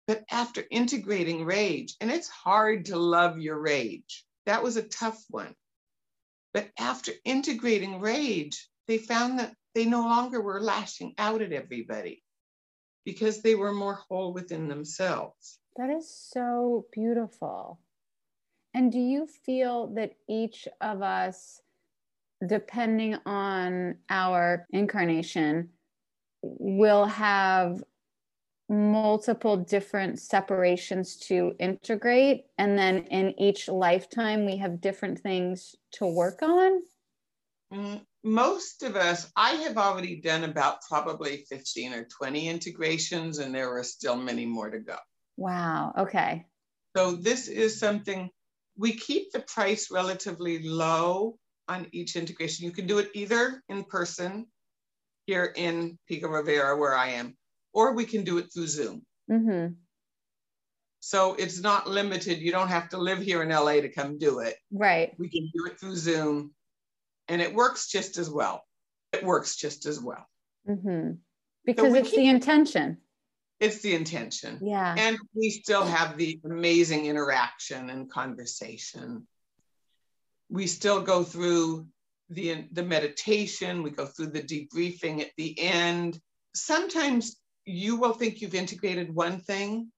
But 0.06 0.24
after 0.30 0.64
integrating 0.70 1.44
rage, 1.44 1.94
and 2.00 2.10
it's 2.10 2.28
hard 2.28 2.86
to 2.86 2.96
love 2.96 3.38
your 3.38 3.60
rage, 3.60 4.24
that 4.50 4.64
was 4.64 4.76
a 4.76 4.82
tough 4.82 5.24
one. 5.30 5.54
But 6.52 6.70
after 6.76 7.12
integrating 7.24 8.00
rage, 8.00 8.68
they 8.88 8.98
found 8.98 9.38
that 9.38 9.54
they 9.76 9.84
no 9.84 10.00
longer 10.00 10.40
were 10.40 10.60
lashing 10.60 11.14
out 11.18 11.40
at 11.40 11.52
everybody 11.52 12.24
because 13.04 13.42
they 13.42 13.54
were 13.54 13.72
more 13.72 14.00
whole 14.08 14.32
within 14.32 14.66
themselves. 14.66 15.60
That 15.76 15.90
is 15.90 16.12
so 16.12 16.86
beautiful. 16.90 17.78
And 18.74 18.90
do 18.90 18.98
you 18.98 19.28
feel 19.28 19.86
that 19.94 20.16
each 20.28 20.66
of 20.80 21.00
us, 21.00 21.60
depending 22.44 23.18
on 23.24 23.98
our 24.08 24.66
incarnation, 24.70 25.68
will 26.42 27.04
have 27.04 27.84
multiple 28.70 29.56
different 29.56 30.20
separations 30.20 31.16
to 31.16 31.54
integrate? 31.58 32.44
And 32.56 32.78
then 32.78 33.04
in 33.06 33.38
each 33.38 33.68
lifetime, 33.68 34.46
we 34.46 34.56
have 34.58 34.80
different 34.80 35.18
things 35.18 35.74
to 35.94 36.06
work 36.06 36.40
on? 36.42 36.80
Mm, 37.74 38.00
most 38.22 38.82
of 38.82 38.96
us, 38.96 39.30
I 39.36 39.50
have 39.50 39.76
already 39.76 40.20
done 40.20 40.44
about 40.44 40.82
probably 40.88 41.44
15 41.48 41.92
or 41.92 42.04
20 42.04 42.48
integrations, 42.48 43.38
and 43.38 43.54
there 43.54 43.76
are 43.76 43.84
still 43.84 44.16
many 44.16 44.46
more 44.46 44.70
to 44.70 44.78
go. 44.78 44.96
Wow. 45.36 45.92
Okay. 45.98 46.46
So 46.96 47.12
this 47.12 47.48
is 47.48 47.78
something 47.78 48.30
we 48.76 48.92
keep 48.92 49.32
the 49.32 49.40
price 49.40 49.90
relatively 49.90 50.62
low 50.62 51.38
on 51.68 51.86
each 51.92 52.16
integration. 52.16 52.66
You 52.66 52.72
can 52.72 52.86
do 52.86 52.98
it 52.98 53.10
either 53.14 53.62
in 53.68 53.84
person 53.84 54.46
here 55.26 55.52
in 55.56 55.98
Pico 56.08 56.28
Rivera, 56.28 56.76
where 56.76 56.96
I 56.96 57.10
am, 57.10 57.36
or 57.72 57.94
we 57.94 58.04
can 58.04 58.24
do 58.24 58.38
it 58.38 58.52
through 58.52 58.66
Zoom. 58.66 59.04
Mm-hmm. 59.30 59.74
So 61.00 61.34
it's 61.34 61.60
not 61.60 61.88
limited. 61.88 62.38
You 62.38 62.52
don't 62.52 62.68
have 62.68 62.90
to 62.90 62.98
live 62.98 63.20
here 63.20 63.42
in 63.42 63.48
LA 63.48 63.80
to 63.80 63.88
come 63.88 64.18
do 64.18 64.40
it. 64.40 64.54
Right. 64.70 65.14
We 65.18 65.30
can 65.30 65.50
do 65.54 65.66
it 65.66 65.80
through 65.80 65.96
Zoom 65.96 66.52
and 67.28 67.40
it 67.40 67.54
works 67.54 67.88
just 67.88 68.18
as 68.18 68.28
well. 68.28 68.64
It 69.12 69.24
works 69.24 69.56
just 69.56 69.86
as 69.86 70.00
well. 70.00 70.26
Mm-hmm. 70.68 71.12
Because 71.64 71.92
so 71.92 71.98
it's 71.98 72.10
the 72.10 72.28
intention. 72.28 72.98
It's 73.60 73.80
the 73.80 73.94
intention. 73.94 74.58
Yeah. 74.62 74.94
And 74.96 75.18
we 75.34 75.50
still 75.50 75.84
have 75.84 76.16
the 76.16 76.40
amazing 76.44 77.06
interaction 77.06 77.90
and 77.90 78.10
conversation. 78.10 79.26
We 80.48 80.66
still 80.66 81.00
go 81.00 81.22
through 81.22 81.86
the, 82.30 82.66
the 82.72 82.82
meditation, 82.82 83.82
we 83.82 83.90
go 83.90 84.06
through 84.06 84.28
the 84.28 84.42
debriefing 84.42 85.20
at 85.20 85.30
the 85.36 85.58
end. 85.58 86.18
Sometimes 86.54 87.36
you 87.70 87.96
will 87.96 88.12
think 88.12 88.40
you've 88.40 88.54
integrated 88.54 89.14
one 89.14 89.40
thing, 89.40 89.90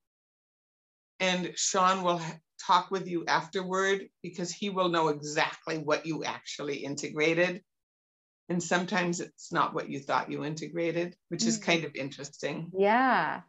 and 1.20 1.52
Sean 1.56 2.02
will 2.02 2.20
talk 2.66 2.90
with 2.90 3.08
you 3.08 3.24
afterward 3.26 4.08
because 4.22 4.52
he 4.52 4.70
will 4.70 4.88
know 4.88 5.08
exactly 5.08 5.78
what 5.78 6.06
you 6.06 6.24
actually 6.24 6.76
integrated. 6.76 7.62
And 8.48 8.62
sometimes 8.62 9.20
it's 9.20 9.52
not 9.52 9.74
what 9.74 9.88
you 9.88 10.00
thought 10.00 10.30
you 10.30 10.44
integrated, 10.44 11.16
which 11.28 11.44
is 11.44 11.58
kind 11.58 11.82
mm. 11.82 11.86
of 11.86 11.94
interesting. 11.94 12.70
Yeah. 12.76 13.42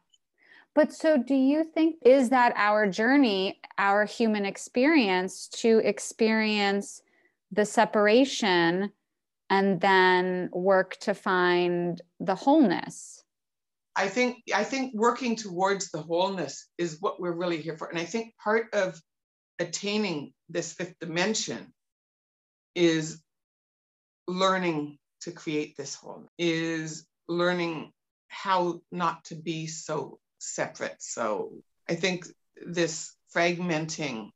But 0.76 0.94
so 0.94 1.18
do 1.18 1.36
you 1.36 1.64
think 1.64 1.98
is 2.04 2.30
that 2.30 2.54
our 2.56 2.88
journey, 2.88 3.60
our 3.78 4.06
human 4.06 4.46
experience 4.46 5.48
to 5.50 5.80
experience 5.80 7.02
the 7.52 7.66
separation 7.66 8.92
and 9.50 9.82
then 9.82 10.50
work 10.52 10.98
to 11.02 11.14
find 11.14 12.02
the 12.20 12.36
wholeness? 12.36 13.23
I 13.96 14.08
think 14.08 14.38
I 14.54 14.64
think 14.64 14.94
working 14.94 15.36
towards 15.36 15.92
the 15.92 16.02
wholeness 16.02 16.68
is 16.78 16.98
what 17.00 17.20
we're 17.20 17.36
really 17.36 17.62
here 17.62 17.78
for. 17.78 17.88
And 17.88 18.00
I 18.00 18.06
think 18.06 18.34
part 18.44 18.74
of 18.74 19.00
attaining 19.60 20.34
this 20.50 20.74
fifth 20.74 20.96
dimension 21.00 21.74
is 22.76 23.22
learning 24.28 24.98
to 25.22 25.32
create 25.32 25.78
this 25.78 25.96
wholeness, 25.96 26.30
is 26.38 27.06
learning 27.28 27.92
how 28.28 28.82
not 28.92 29.24
to 29.26 29.36
be 29.36 29.68
so 29.68 30.20
separate. 30.40 30.96
So 31.00 31.52
I 31.88 31.96
think 31.96 32.26
this 32.66 33.16
fragmenting 33.34 34.32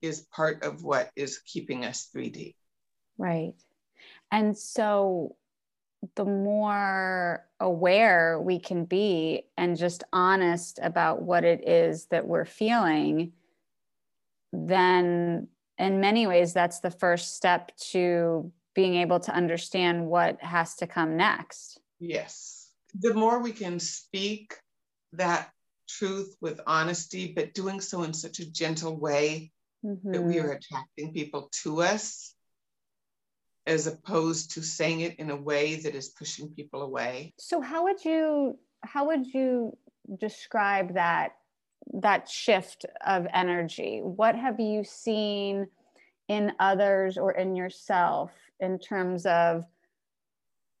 is 0.00 0.26
part 0.32 0.64
of 0.64 0.82
what 0.82 1.10
is 1.16 1.40
keeping 1.40 1.84
us 1.84 2.08
3D. 2.14 2.54
Right. 3.18 3.54
And 4.30 4.56
so 4.56 5.36
the 6.14 6.24
more 6.24 7.44
aware 7.60 8.40
we 8.40 8.58
can 8.58 8.84
be 8.84 9.44
and 9.56 9.76
just 9.76 10.02
honest 10.12 10.80
about 10.82 11.22
what 11.22 11.44
it 11.44 11.68
is 11.68 12.06
that 12.06 12.26
we're 12.26 12.44
feeling, 12.44 13.32
then 14.52 15.48
in 15.78 16.00
many 16.00 16.26
ways, 16.26 16.52
that's 16.52 16.80
the 16.80 16.90
first 16.90 17.36
step 17.36 17.74
to 17.76 18.50
being 18.74 18.96
able 18.96 19.20
to 19.20 19.32
understand 19.32 20.06
what 20.06 20.40
has 20.42 20.76
to 20.76 20.86
come 20.86 21.16
next. 21.16 21.80
Yes. 21.98 22.70
The 22.98 23.14
more 23.14 23.40
we 23.40 23.52
can 23.52 23.78
speak 23.78 24.54
that 25.12 25.50
truth 25.88 26.36
with 26.40 26.60
honesty, 26.66 27.32
but 27.34 27.54
doing 27.54 27.80
so 27.80 28.02
in 28.02 28.12
such 28.12 28.38
a 28.40 28.50
gentle 28.50 28.96
way 28.96 29.52
mm-hmm. 29.84 30.12
that 30.12 30.22
we 30.22 30.34
mm-hmm. 30.34 30.46
are 30.46 30.52
attracting 30.52 31.12
people 31.12 31.50
to 31.62 31.82
us, 31.82 32.34
as 33.66 33.86
opposed 33.86 34.50
to 34.52 34.62
saying 34.62 35.00
it 35.00 35.18
in 35.18 35.30
a 35.30 35.36
way 35.36 35.76
that 35.76 35.94
is 35.94 36.08
pushing 36.08 36.48
people 36.48 36.82
away. 36.82 37.32
So 37.38 37.60
how 37.60 37.84
would 37.84 38.04
you 38.04 38.58
how 38.82 39.06
would 39.06 39.26
you 39.26 39.76
describe 40.18 40.94
that 40.94 41.32
that 41.92 42.28
shift 42.28 42.86
of 43.06 43.26
energy? 43.32 44.00
What 44.02 44.34
have 44.34 44.60
you 44.60 44.84
seen 44.84 45.66
in 46.28 46.52
others 46.60 47.18
or 47.18 47.32
in 47.32 47.56
yourself 47.56 48.32
in 48.60 48.78
terms 48.78 49.26
of 49.26 49.64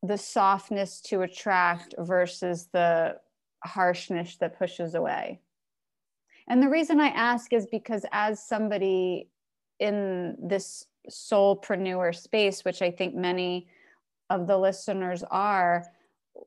the 0.02 0.16
softness 0.16 1.00
to 1.02 1.22
attract 1.22 1.94
versus 1.98 2.68
the 2.72 3.16
harshness 3.64 4.36
that 4.36 4.58
pushes 4.58 4.94
away? 4.94 5.40
And 6.48 6.62
the 6.62 6.68
reason 6.68 7.00
I 7.00 7.08
ask 7.08 7.52
is 7.52 7.66
because 7.66 8.04
as 8.12 8.44
somebody 8.44 9.28
in 9.78 10.36
this 10.42 10.86
soulpreneur 11.08 12.14
space, 12.14 12.64
which 12.64 12.82
I 12.82 12.90
think 12.90 13.14
many 13.14 13.68
of 14.28 14.46
the 14.46 14.58
listeners 14.58 15.22
are, 15.30 15.84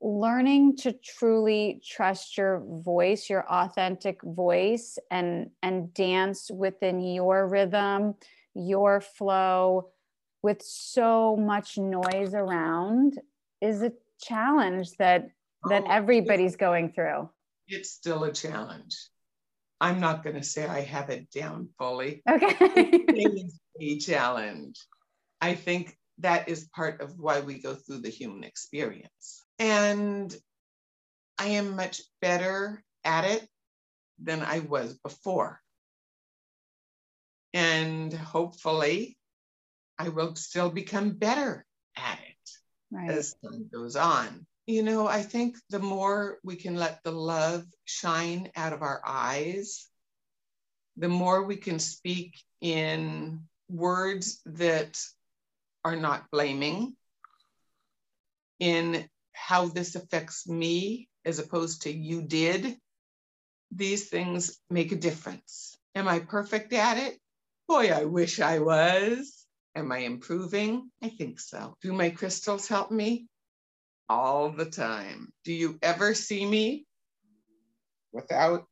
learning 0.02 0.76
to 0.78 0.94
truly 0.94 1.82
trust 1.86 2.38
your 2.38 2.64
voice, 2.68 3.30
your 3.30 3.46
authentic 3.50 4.22
voice, 4.24 4.98
and 5.12 5.50
and 5.62 5.94
dance 5.94 6.50
within 6.52 7.00
your 7.00 7.48
rhythm, 7.48 8.16
your 8.56 9.02
flow, 9.02 9.90
with 10.42 10.62
so 10.62 11.36
much 11.36 11.78
noise 11.78 12.34
around, 12.34 13.20
is 13.62 13.82
a 13.82 13.92
challenge 14.22 14.92
that 14.98 15.30
that 15.70 15.84
oh, 15.86 15.92
everybody's 15.92 16.56
going 16.56 16.92
through. 16.92 17.30
It's 17.68 17.92
still 17.92 18.24
a 18.26 18.32
challenge. 18.32 18.96
I'm 19.82 20.00
not 20.00 20.24
going 20.24 20.36
to 20.36 20.44
say 20.44 20.66
I 20.66 20.82
have 20.82 21.10
it 21.10 21.30
down 21.32 21.70
fully. 21.78 22.22
Okay. 22.30 22.56
it's 22.60 23.60
a 23.80 24.00
challenge. 24.00 24.80
I 25.42 25.56
think 25.56 25.98
that 26.20 26.48
is 26.48 26.70
part 26.76 27.02
of 27.02 27.20
why 27.20 27.42
we 27.42 27.62
go 27.62 27.74
through 27.74 28.00
the 28.00 28.10
human 28.10 28.44
experience. 28.44 29.44
And 29.60 30.34
I 31.38 31.48
am 31.48 31.76
much 31.76 32.02
better 32.22 32.84
at 33.04 33.26
it 33.26 33.48
than 34.22 34.42
I 34.42 34.60
was 34.60 34.98
before. 35.00 35.60
And 37.54 38.14
hopefully, 38.14 39.18
I 40.00 40.10
will 40.10 40.36
still 40.36 40.70
become 40.70 41.12
better 41.12 41.66
at 41.96 42.20
it 42.20 42.50
right. 42.92 43.10
as 43.10 43.36
time 43.44 43.70
goes 43.72 43.96
on 43.96 44.46
you 44.66 44.84
know, 44.84 45.08
I 45.08 45.22
think 45.22 45.58
the 45.70 45.80
more 45.80 46.40
we 46.44 46.56
can 46.56 46.76
let 46.76 47.04
the 47.04 47.12
love 47.12 47.66
shine 47.86 48.50
out 48.56 48.74
of 48.74 48.82
our 48.82 49.02
eyes, 49.06 49.88
the 50.98 51.10
more 51.10 51.44
we 51.44 51.58
can 51.58 51.80
speak 51.80 52.42
in 52.62 53.42
words 53.70 54.42
that 54.46 55.02
are 55.84 55.96
not 55.96 56.30
blaming, 56.32 56.96
in 58.60 59.10
how 59.34 59.68
this 59.68 59.96
affects 59.96 60.48
me 60.48 61.10
as 61.26 61.40
opposed 61.40 61.82
to 61.82 61.92
you 61.92 62.22
did. 62.22 62.78
These 63.72 64.10
things 64.10 64.60
make 64.70 64.92
a 64.92 64.96
difference. 64.98 65.76
Am 65.96 66.08
I 66.08 66.20
perfect 66.20 66.72
at 66.72 66.98
it? 66.98 67.20
Boy, 67.68 67.90
I 67.92 68.06
wish 68.06 68.40
I 68.40 68.60
was. 68.60 69.46
Am 69.76 69.92
I 69.92 70.00
improving? 70.00 70.92
I 71.02 71.10
think 71.10 71.40
so. 71.40 71.76
Do 71.82 71.92
my 71.92 72.12
crystals 72.12 72.68
help 72.68 72.92
me? 72.92 73.28
All 74.14 74.52
the 74.52 74.70
time. 74.70 75.34
Do 75.44 75.52
you 75.52 75.80
ever 75.82 76.14
see 76.14 76.46
me 76.46 76.86
without 78.12 78.68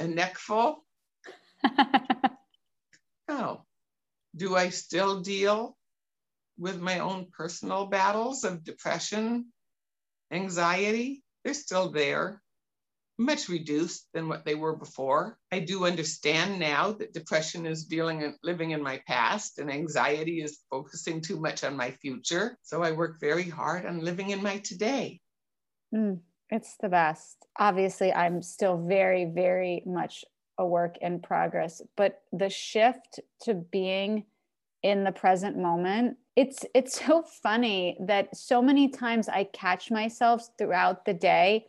a 0.00 0.06
neck 0.08 0.38
full? 0.38 0.86
no. 3.28 3.66
Do 4.34 4.56
I 4.56 4.70
still 4.70 5.20
deal 5.20 5.76
with 6.58 6.80
my 6.80 7.00
own 7.00 7.26
personal 7.30 7.86
battles 7.86 8.44
of 8.44 8.64
depression, 8.64 9.52
anxiety? 10.32 11.22
They're 11.44 11.52
still 11.52 11.90
there 11.90 12.40
much 13.18 13.48
reduced 13.48 14.08
than 14.12 14.28
what 14.28 14.44
they 14.44 14.54
were 14.54 14.74
before. 14.74 15.38
I 15.52 15.60
do 15.60 15.86
understand 15.86 16.58
now 16.58 16.92
that 16.92 17.12
depression 17.12 17.66
is 17.66 17.84
dealing 17.84 18.22
and 18.22 18.34
living 18.42 18.72
in 18.72 18.82
my 18.82 19.00
past 19.06 19.58
and 19.58 19.70
anxiety 19.70 20.42
is 20.42 20.60
focusing 20.70 21.20
too 21.20 21.38
much 21.40 21.64
on 21.64 21.76
my 21.76 21.90
future. 21.90 22.58
So 22.62 22.82
I 22.82 22.92
work 22.92 23.20
very 23.20 23.48
hard 23.48 23.86
on 23.86 24.00
living 24.00 24.30
in 24.30 24.42
my 24.42 24.58
today. 24.58 25.20
Mm, 25.94 26.20
it's 26.50 26.76
the 26.80 26.88
best. 26.88 27.36
Obviously, 27.58 28.12
I'm 28.12 28.42
still 28.42 28.84
very, 28.84 29.26
very 29.26 29.82
much 29.86 30.24
a 30.58 30.66
work 30.66 30.98
in 31.00 31.20
progress, 31.20 31.82
but 31.96 32.22
the 32.32 32.50
shift 32.50 33.20
to 33.42 33.54
being 33.54 34.24
in 34.82 35.02
the 35.02 35.12
present 35.12 35.56
moment 35.56 36.16
it's 36.36 36.64
it's 36.74 37.04
so 37.06 37.22
funny 37.22 37.96
that 38.00 38.36
so 38.36 38.60
many 38.60 38.88
times 38.88 39.28
i 39.28 39.44
catch 39.44 39.90
myself 39.90 40.50
throughout 40.58 41.04
the 41.06 41.14
day 41.14 41.66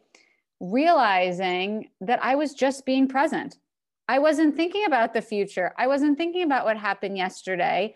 realizing 0.60 1.90
that 2.02 2.24
I 2.24 2.36
was 2.36 2.54
just 2.54 2.86
being 2.86 3.08
present. 3.08 3.58
I 4.08 4.20
wasn't 4.20 4.56
thinking 4.56 4.86
about 4.86 5.14
the 5.14 5.22
future. 5.22 5.74
I 5.78 5.88
wasn't 5.88 6.18
thinking 6.18 6.44
about 6.44 6.66
what 6.66 6.78
happened 6.78 7.18
yesterday. 7.18 7.96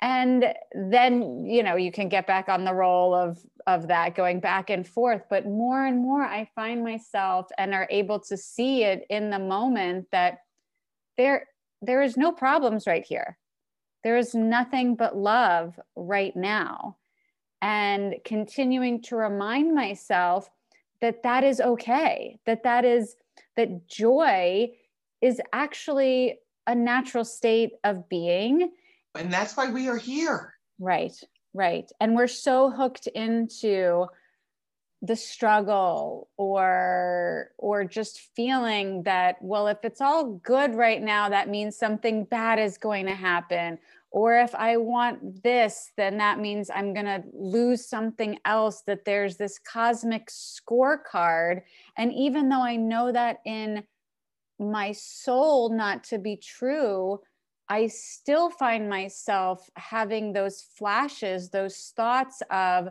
And 0.00 0.54
then, 0.74 1.44
you 1.44 1.62
know, 1.62 1.76
you 1.76 1.92
can 1.92 2.08
get 2.08 2.26
back 2.26 2.48
on 2.48 2.64
the 2.64 2.74
roll 2.74 3.14
of 3.14 3.38
of 3.66 3.88
that 3.88 4.14
going 4.14 4.40
back 4.40 4.70
and 4.70 4.86
forth, 4.86 5.24
but 5.28 5.44
more 5.44 5.84
and 5.84 5.98
more 5.98 6.22
I 6.22 6.48
find 6.54 6.82
myself 6.82 7.48
and 7.58 7.74
are 7.74 7.86
able 7.90 8.18
to 8.20 8.36
see 8.36 8.84
it 8.84 9.04
in 9.10 9.28
the 9.28 9.38
moment 9.38 10.06
that 10.12 10.38
there 11.18 11.46
there 11.82 12.02
is 12.02 12.16
no 12.16 12.32
problems 12.32 12.86
right 12.86 13.04
here. 13.06 13.38
There 14.02 14.16
is 14.16 14.34
nothing 14.34 14.96
but 14.96 15.16
love 15.16 15.78
right 15.94 16.34
now. 16.34 16.96
And 17.60 18.14
continuing 18.24 19.02
to 19.02 19.16
remind 19.16 19.74
myself 19.74 20.48
that 21.00 21.22
that 21.22 21.44
is 21.44 21.60
okay 21.60 22.38
that 22.46 22.62
that 22.62 22.84
is 22.84 23.16
that 23.56 23.86
joy 23.86 24.68
is 25.20 25.40
actually 25.52 26.38
a 26.66 26.74
natural 26.74 27.24
state 27.24 27.72
of 27.84 28.08
being. 28.08 28.70
And 29.14 29.32
that's 29.32 29.56
why 29.56 29.70
we 29.70 29.88
are 29.88 29.96
here. 29.96 30.54
Right 30.78 31.14
right. 31.54 31.90
And 32.00 32.14
we're 32.14 32.26
so 32.26 32.70
hooked 32.70 33.06
into 33.08 34.06
the 35.02 35.16
struggle 35.16 36.28
or 36.36 37.52
or 37.56 37.84
just 37.84 38.20
feeling 38.36 39.02
that 39.04 39.36
well 39.40 39.66
if 39.66 39.78
it's 39.82 40.02
all 40.02 40.34
good 40.42 40.74
right 40.74 41.00
now 41.02 41.30
that 41.30 41.48
means 41.48 41.74
something 41.74 42.24
bad 42.24 42.58
is 42.58 42.76
going 42.76 43.06
to 43.06 43.14
happen 43.14 43.78
or 44.12 44.40
if 44.40 44.54
I 44.54 44.76
want 44.76 45.42
this, 45.44 45.92
then 45.96 46.18
that 46.18 46.40
means 46.40 46.68
I'm 46.68 46.92
going 46.92 47.06
to 47.06 47.22
lose 47.32 47.86
something 47.86 48.38
else, 48.44 48.82
that 48.86 49.04
there's 49.04 49.36
this 49.36 49.58
cosmic 49.58 50.28
scorecard. 50.28 51.62
And 51.96 52.12
even 52.12 52.48
though 52.48 52.62
I 52.62 52.74
know 52.74 53.12
that 53.12 53.38
in 53.44 53.84
my 54.58 54.92
soul 54.92 55.70
not 55.70 56.02
to 56.04 56.18
be 56.18 56.36
true, 56.36 57.20
I 57.68 57.86
still 57.86 58.50
find 58.50 58.90
myself 58.90 59.70
having 59.76 60.32
those 60.32 60.60
flashes, 60.60 61.50
those 61.50 61.92
thoughts 61.96 62.42
of, 62.50 62.88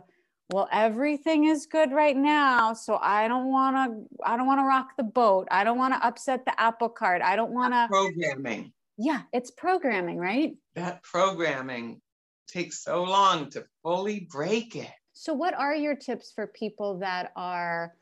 well 0.52 0.68
everything 0.72 1.44
is 1.44 1.66
good 1.66 1.92
right 1.92 2.16
now 2.16 2.72
so 2.72 2.98
i 3.02 3.28
don't 3.28 3.50
want 3.50 3.76
to 3.76 4.24
i 4.24 4.36
don't 4.36 4.46
want 4.46 4.58
to 4.58 4.64
rock 4.64 4.90
the 4.96 5.02
boat 5.02 5.46
i 5.50 5.64
don't 5.64 5.78
want 5.78 5.94
to 5.94 6.06
upset 6.06 6.44
the 6.44 6.60
apple 6.60 6.88
cart 6.88 7.22
i 7.22 7.36
don't 7.36 7.52
want 7.52 7.72
to 7.72 7.86
programming 7.88 8.72
yeah, 9.02 9.22
it's 9.32 9.50
programming, 9.50 10.18
right? 10.18 10.54
That 10.74 11.02
programming 11.02 12.02
takes 12.46 12.84
so 12.84 13.02
long 13.02 13.48
to 13.50 13.64
fully 13.82 14.28
break 14.30 14.76
it. 14.76 14.90
So, 15.14 15.32
what 15.32 15.54
are 15.54 15.74
your 15.74 15.96
tips 15.96 16.32
for 16.34 16.46
people 16.46 16.98
that 16.98 17.32
are 17.34 17.94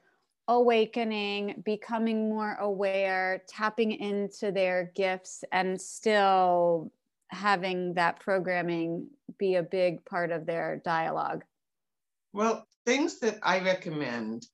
awakening, 0.49 1.63
becoming 1.65 2.29
more 2.29 2.55
aware, 2.55 3.45
tapping 3.49 3.93
into 3.93 4.51
their 4.51 4.91
gifts, 4.97 5.45
and 5.53 5.81
still 5.81 6.91
having 7.29 7.95
that 7.95 8.19
programming 8.19 9.07
be 9.39 9.55
a 9.55 9.63
big 9.63 10.05
part 10.05 10.33
of 10.33 10.47
their 10.47 10.83
dialogue? 10.85 11.45
Well, 12.33 12.67
things 12.87 13.21
that 13.21 13.39
I 13.43 13.61
recommend 13.61 14.47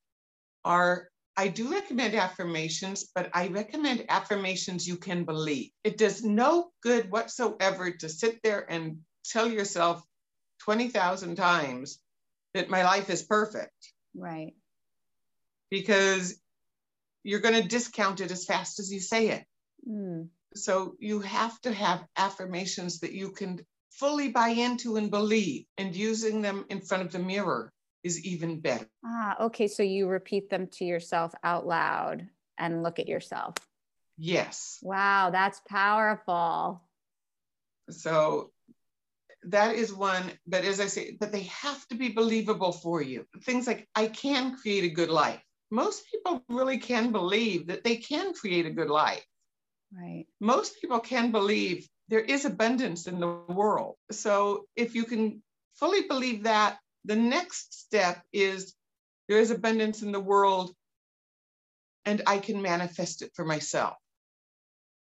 are 0.65 1.09
I 1.37 1.49
do 1.49 1.73
recommend 1.73 2.15
affirmations, 2.15 3.11
but 3.15 3.29
I 3.35 3.49
recommend 3.49 4.05
affirmations 4.09 4.87
you 4.87 4.97
can 4.97 5.25
believe. 5.25 5.71
It 5.83 5.99
does 5.99 6.23
no 6.23 6.71
good 6.81 7.11
whatsoever 7.11 7.91
to 7.91 8.09
sit 8.09 8.41
there 8.45 8.71
and 8.71 8.99
tell 9.25 9.51
yourself 9.51 10.05
20,000 10.61 11.35
times 11.35 11.99
that 12.55 12.71
my 12.71 12.85
life 12.85 13.11
is 13.11 13.25
perfect. 13.25 13.93
Right. 14.15 14.55
Because 15.71 16.41
you're 17.25 17.41
going 17.41 17.61
to 17.61 17.69
discount 17.69 18.21
it 18.21 18.31
as 18.31 18.45
fast 18.45 18.79
as 18.79 18.93
you 18.93 19.01
say 19.01 19.31
it. 19.31 19.45
Mm. 19.89 20.29
So 20.55 20.95
you 21.01 21.19
have 21.21 21.61
to 21.63 21.73
have 21.73 22.07
affirmations 22.17 23.01
that 23.01 23.13
you 23.13 23.31
can 23.33 23.59
fully 23.99 24.29
buy 24.29 24.49
into 24.49 24.97
and 24.97 25.11
believe, 25.11 25.67
and 25.79 25.95
using 25.95 26.43
them 26.43 26.65
in 26.69 26.81
front 26.81 27.05
of 27.05 27.13
the 27.13 27.19
mirror 27.19 27.73
is 28.03 28.25
even 28.25 28.61
better. 28.61 28.89
Ah, 29.05 29.37
okay. 29.47 29.69
So 29.69 29.83
you 29.83 30.09
repeat 30.09 30.51
them 30.51 30.67
to 30.73 30.85
yourself 30.85 31.33
out 31.43 31.67
loud 31.67 32.29
and 32.59 32.83
look 32.83 32.99
at 32.99 33.09
yourself. 33.09 33.55
Yes. 34.17 34.79
Wow, 34.83 35.31
that's 35.31 35.61
powerful. 35.69 36.83
So 37.91 38.53
that 39.45 39.75
is 39.75 39.93
one, 39.93 40.25
but 40.47 40.65
as 40.65 40.81
I 40.81 40.87
say, 40.87 41.17
but 41.19 41.33
they 41.33 41.43
have 41.43 41.87
to 41.89 41.97
be 41.97 42.11
believable 42.11 42.73
for 42.73 43.03
you. 43.03 43.27
Things 43.43 43.67
like, 43.67 43.89
I 43.95 44.07
can 44.07 44.57
create 44.57 44.85
a 44.85 44.95
good 44.95 45.11
life. 45.11 45.43
Most 45.71 46.05
people 46.11 46.43
really 46.49 46.79
can 46.79 47.13
believe 47.13 47.67
that 47.67 47.85
they 47.85 47.97
can 47.97 48.33
create 48.33 48.67
a 48.67 48.71
good 48.71 48.91
life. 48.91 49.25
Right. 49.93 50.27
Most 50.41 50.81
people 50.81 51.01
can 51.01 51.31
believe 51.31 51.89
there 52.09 52.21
is 52.21 52.45
abundance 52.45 53.07
in 53.07 53.21
the 53.21 53.29
world. 53.49 53.97
So 54.11 54.67
if 54.77 54.95
you 54.95 55.05
can 55.05 55.43
fully 55.75 56.03
believe 56.03 56.45
that, 56.45 56.79
the 57.05 57.17
next 57.17 57.79
step 57.81 58.23
is 58.33 58.75
there 59.29 59.39
is 59.39 59.51
abundance 59.51 60.03
in 60.03 60.13
the 60.13 60.21
world 60.21 60.75
and 62.05 62.23
I 62.27 62.39
can 62.39 62.61
manifest 62.61 63.23
it 63.23 63.33
for 63.35 63.45
myself. 63.45 63.97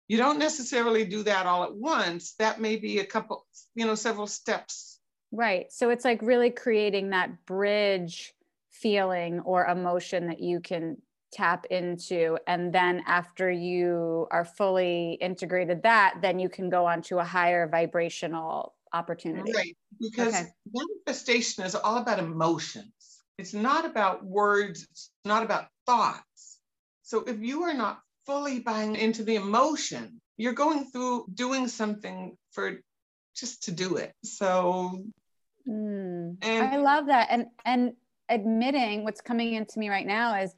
You 0.08 0.18
don't 0.18 0.40
necessarily 0.40 1.06
do 1.06 1.24
that 1.24 1.46
all 1.46 1.64
at 1.64 1.76
once. 1.76 2.34
That 2.40 2.62
may 2.62 2.78
be 2.78 3.00
a 3.00 3.06
couple, 3.06 3.46
you 3.76 3.86
know, 3.86 3.96
several 3.96 4.28
steps. 4.28 5.00
Right. 5.32 5.72
So 5.72 5.90
it's 5.90 6.06
like 6.06 6.22
really 6.22 6.50
creating 6.50 7.10
that 7.10 7.46
bridge 7.46 8.34
feeling 8.70 9.42
or 9.42 9.66
emotion 9.66 10.28
that 10.28 10.40
you 10.40 10.62
can 10.62 11.02
tap 11.32 11.66
into. 11.70 12.38
And 12.48 12.74
then 12.74 13.04
after 13.08 13.52
you 13.52 14.28
are 14.32 14.46
fully 14.46 15.18
integrated 15.22 15.84
that, 15.84 16.16
then 16.22 16.40
you 16.40 16.50
can 16.50 16.70
go 16.70 16.86
on 16.86 17.02
to 17.04 17.20
a 17.20 17.24
higher 17.24 17.68
vibrational 17.68 18.74
opportunity. 18.94 19.52
Right. 19.54 19.78
Because 20.00 20.34
okay. 20.34 20.48
manifestation 20.74 21.64
is 21.66 21.76
all 21.76 21.98
about 21.98 22.20
emotions. 22.20 22.92
It's 23.38 23.54
not 23.54 23.86
about 23.86 24.26
words, 24.26 24.88
it's 24.92 25.12
not 25.24 25.44
about 25.44 25.68
thoughts. 25.86 26.60
So 27.04 27.20
if 27.22 27.40
you 27.40 27.64
are 27.64 27.74
not 27.74 28.00
fully 28.26 28.60
buying 28.60 28.96
into 28.96 29.24
the 29.24 29.36
emotion, 29.36 30.20
you're 30.38 30.54
going 30.54 30.86
through 30.92 31.26
doing 31.34 31.68
something 31.68 32.36
for 32.52 32.80
just 33.36 33.64
to 33.64 33.72
do 33.72 33.98
it. 33.98 34.14
So 34.24 35.04
mm, 35.68 36.36
and 36.42 36.68
I 36.68 36.78
love 36.78 37.08
that. 37.08 37.28
And 37.30 37.46
and 37.64 37.94
admitting 38.30 39.04
what's 39.04 39.22
coming 39.22 39.54
into 39.54 39.80
me 39.80 39.90
right 39.90 40.06
now 40.06 40.42
is 40.42 40.54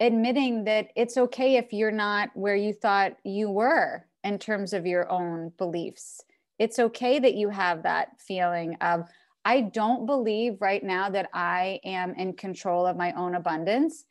admitting 0.00 0.64
that 0.64 0.88
it's 0.96 1.18
okay 1.18 1.56
if 1.56 1.72
you're 1.72 1.90
not 1.90 2.30
where 2.34 2.56
you 2.56 2.72
thought 2.72 3.16
you 3.22 3.50
were 3.50 4.06
in 4.24 4.38
terms 4.38 4.72
of 4.72 4.86
your 4.86 5.10
own 5.10 5.52
beliefs. 5.58 6.20
It's 6.58 6.78
okay 6.78 7.18
that 7.18 7.34
you 7.34 7.50
have 7.50 7.82
that 7.84 8.20
feeling 8.20 8.76
of 8.80 9.04
i 9.44 9.62
don't 9.62 10.04
believe 10.04 10.60
right 10.60 10.84
now 10.84 11.08
that 11.08 11.30
i 11.32 11.80
am 11.82 12.14
in 12.14 12.34
control 12.34 12.86
of 12.86 12.96
my 12.96 13.12
own 13.12 13.34
abundance. 13.34 14.04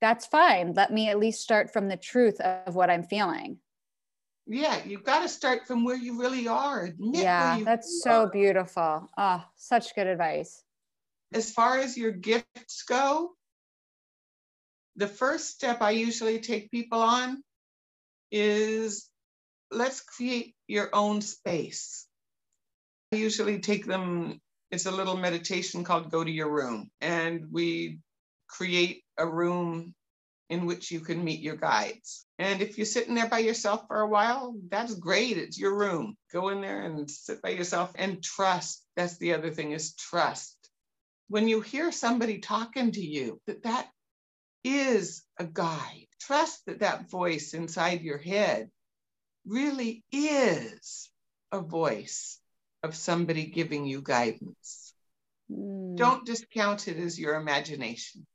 That's 0.00 0.26
fine. 0.26 0.74
Let 0.74 0.92
me 0.92 1.08
at 1.08 1.18
least 1.18 1.40
start 1.40 1.72
from 1.72 1.88
the 1.88 1.96
truth 1.96 2.40
of 2.40 2.74
what 2.74 2.90
i'm 2.90 3.04
feeling. 3.04 3.58
Yeah 4.46 4.78
you've 4.84 5.04
got 5.04 5.22
to 5.22 5.28
start 5.28 5.66
from 5.66 5.84
where 5.84 5.96
you 5.96 6.20
really 6.20 6.48
are. 6.48 6.84
Admit 6.84 7.22
yeah 7.22 7.60
that's 7.64 8.02
so 8.02 8.22
are. 8.22 8.30
beautiful. 8.30 9.08
Oh 9.16 9.44
such 9.56 9.94
good 9.94 10.06
advice. 10.06 10.62
As 11.32 11.50
far 11.50 11.78
as 11.78 11.96
your 11.96 12.12
gifts 12.12 12.82
go 12.86 13.30
the 14.96 15.06
first 15.06 15.48
step 15.48 15.82
i 15.82 15.90
usually 15.90 16.40
take 16.40 16.70
people 16.70 17.00
on 17.00 17.42
is 18.30 19.08
let's 19.70 20.00
create 20.00 20.54
your 20.66 20.90
own 20.92 21.20
space. 21.20 22.06
I 23.12 23.16
usually 23.16 23.60
take 23.60 23.86
them 23.86 24.40
it's 24.70 24.86
a 24.86 24.90
little 24.90 25.16
meditation 25.16 25.84
called 25.84 26.10
Go 26.10 26.24
to 26.24 26.30
Your 26.30 26.50
Room. 26.50 26.90
And 27.00 27.46
we 27.52 28.00
create 28.48 29.04
a 29.16 29.26
room 29.26 29.94
in 30.50 30.66
which 30.66 30.90
you 30.90 30.98
can 30.98 31.22
meet 31.22 31.40
your 31.40 31.54
guides. 31.54 32.26
And 32.40 32.60
if 32.60 32.76
you're 32.76 32.84
sitting 32.84 33.14
there 33.14 33.28
by 33.28 33.38
yourself 33.38 33.84
for 33.86 34.00
a 34.00 34.08
while, 34.08 34.56
that's 34.68 34.94
great. 34.94 35.38
It's 35.38 35.58
your 35.58 35.76
room. 35.76 36.16
Go 36.32 36.48
in 36.48 36.60
there 36.60 36.82
and 36.82 37.08
sit 37.08 37.40
by 37.40 37.50
yourself 37.50 37.92
and 37.94 38.20
trust. 38.20 38.84
That's 38.96 39.16
the 39.18 39.34
other 39.34 39.50
thing 39.52 39.70
is 39.70 39.94
trust. 39.94 40.56
When 41.28 41.46
you 41.46 41.60
hear 41.60 41.92
somebody 41.92 42.38
talking 42.38 42.90
to 42.92 43.00
you, 43.00 43.40
that 43.46 43.62
that 43.62 43.88
is 44.64 45.22
a 45.38 45.44
guide. 45.44 46.06
Trust 46.20 46.64
that 46.66 46.80
that 46.80 47.10
voice 47.10 47.54
inside 47.54 48.00
your 48.00 48.18
head 48.18 48.70
really 49.46 50.02
is 50.10 51.10
a 51.52 51.60
voice 51.60 52.40
of 52.82 52.94
somebody 52.94 53.46
giving 53.46 53.86
you 53.86 54.00
guidance. 54.02 54.94
Mm. 55.50 55.96
Don't 55.96 56.26
discount 56.26 56.88
it 56.88 56.96
as 56.96 57.18
your 57.20 57.36
imagination. 57.36 58.26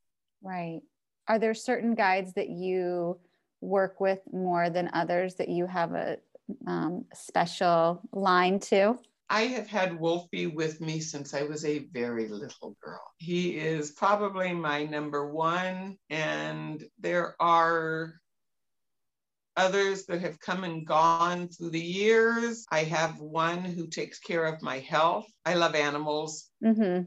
Right. 0.42 0.82
Are 1.28 1.40
there 1.40 1.54
certain 1.54 1.96
guides 1.96 2.34
that 2.34 2.50
you 2.50 3.20
work 3.62 4.00
with 4.00 4.20
more 4.32 4.70
than 4.70 4.90
others 4.94 5.36
that 5.36 5.50
you 5.50 5.66
have 5.66 5.94
a 5.94 6.18
um, 6.66 7.06
special 7.14 8.02
line 8.14 8.60
to? 8.60 8.98
I 9.30 9.42
have 9.42 9.68
had 9.68 10.00
Wolfie 10.00 10.48
with 10.48 10.82
me 10.82 11.00
since 11.00 11.34
I 11.34 11.44
was 11.44 11.64
a 11.64 11.86
very 11.92 12.28
little 12.28 12.76
girl. 12.84 13.02
He 13.18 13.58
is 13.58 13.92
probably 13.92 14.54
my 14.54 14.86
number 14.86 15.32
one, 15.32 15.98
and 16.10 16.84
there 17.00 17.36
are 17.40 18.20
others 19.56 20.06
that 20.06 20.22
have 20.22 20.40
come 20.40 20.64
and 20.64 20.86
gone 20.86 21.50
through 21.50 21.70
the 21.70 21.80
years. 21.80 22.66
I 22.72 22.84
have 22.86 23.20
one 23.20 23.64
who 23.64 23.88
takes 23.88 24.18
care 24.20 24.46
of 24.46 24.62
my 24.64 24.80
health. 24.80 25.28
I 25.46 25.54
love 25.54 25.76
animals. 25.76 26.50
Mm-hmm. 26.64 27.04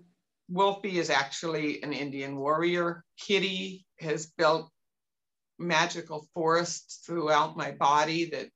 Wolfie 0.48 0.98
is 0.98 1.10
actually 1.10 1.82
an 1.82 1.92
Indian 1.92 2.36
warrior. 2.36 3.04
Kitty 3.18 3.84
has 4.00 4.26
built 4.26 4.70
magical 5.58 6.28
forests 6.34 7.04
throughout 7.06 7.56
my 7.56 7.72
body 7.72 8.26
that 8.30 8.48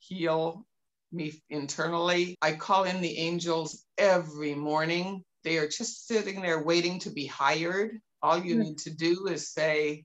heal 0.00 0.66
me 1.12 1.42
internally. 1.50 2.36
I 2.42 2.52
call 2.52 2.84
in 2.84 3.00
the 3.00 3.18
angels 3.18 3.84
every 3.98 4.54
morning. 4.54 5.22
They 5.44 5.58
are 5.58 5.68
just 5.68 6.06
sitting 6.06 6.42
there 6.42 6.62
waiting 6.62 6.98
to 7.00 7.10
be 7.10 7.26
hired. 7.26 7.98
All 8.22 8.38
you 8.38 8.54
mm-hmm. 8.54 8.62
need 8.62 8.78
to 8.78 8.90
do 8.90 9.26
is 9.28 9.52
say, 9.52 10.04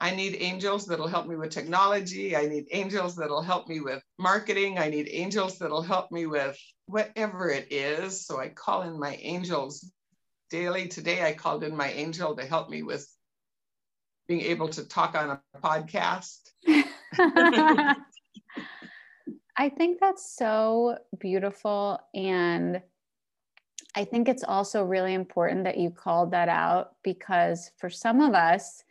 I 0.00 0.14
need 0.14 0.36
angels 0.40 0.86
that'll 0.86 1.06
help 1.06 1.28
me 1.28 1.36
with 1.36 1.50
technology. 1.50 2.34
I 2.36 2.46
need 2.46 2.66
angels 2.72 3.14
that'll 3.14 3.42
help 3.42 3.68
me 3.68 3.80
with 3.80 4.02
marketing. 4.18 4.78
I 4.78 4.88
need 4.88 5.08
angels 5.10 5.58
that'll 5.58 5.82
help 5.82 6.10
me 6.10 6.26
with 6.26 6.58
whatever 6.86 7.50
it 7.50 7.70
is. 7.70 8.26
So 8.26 8.40
I 8.40 8.48
call 8.48 8.82
in 8.82 8.98
my 8.98 9.16
angels 9.20 9.88
daily. 10.50 10.88
Today 10.88 11.24
I 11.24 11.34
called 11.34 11.62
in 11.62 11.76
my 11.76 11.90
angel 11.92 12.34
to 12.34 12.44
help 12.44 12.68
me 12.68 12.82
with 12.82 13.06
being 14.26 14.40
able 14.40 14.68
to 14.70 14.88
talk 14.88 15.14
on 15.14 15.38
a 15.54 15.60
podcast. 15.60 16.38
I 19.56 19.68
think 19.68 20.00
that's 20.00 20.34
so 20.36 20.98
beautiful. 21.18 22.00
And 22.14 22.80
I 23.94 24.04
think 24.04 24.28
it's 24.28 24.44
also 24.44 24.82
really 24.82 25.14
important 25.14 25.64
that 25.64 25.76
you 25.76 25.90
called 25.90 26.30
that 26.32 26.48
out 26.48 26.96
because 27.02 27.70
for 27.76 27.90
some 27.90 28.20
of 28.20 28.34
us, 28.34 28.84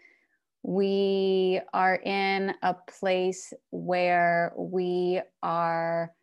we 0.64 1.60
are 1.74 1.96
in 1.96 2.54
a 2.62 2.76
place 2.76 3.52
where 3.72 4.54
we 4.56 5.22
are 5.42 6.14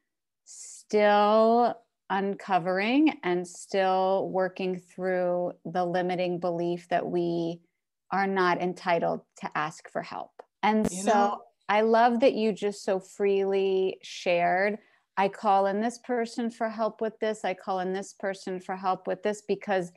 still 0.45 1.77
uncovering 2.09 3.19
and 3.25 3.47
still 3.47 4.29
working 4.31 4.79
through 4.79 5.53
the 5.65 5.85
limiting 5.85 6.39
belief 6.39 6.89
that 6.89 7.05
we 7.05 7.61
are 8.13 8.27
not 8.27 8.63
entitled 8.63 9.21
to 9.41 9.51
ask 9.57 9.91
for 9.91 10.03
help. 10.03 10.31
And 10.63 10.91
you 10.91 11.03
so 11.03 11.11
know, 11.11 11.43
I 11.69 11.83
love 11.83 12.21
that 12.21 12.35
you 12.35 12.53
just 12.53 12.85
so 12.85 12.99
freely 12.99 13.99
shared. 14.03 14.79
I 15.17 15.29
call 15.29 15.67
in 15.67 15.81
this 15.81 15.99
person 15.99 16.51
for 16.51 16.69
help 16.69 17.01
with 17.01 17.19
this. 17.19 17.45
I 17.45 17.55
call 17.55 17.81
in 17.81 17.93
this 17.93 18.13
person 18.13 18.61
for 18.61 18.77
help 18.77 19.07
with 19.07 19.23
this 19.23 19.43
because 19.43 19.93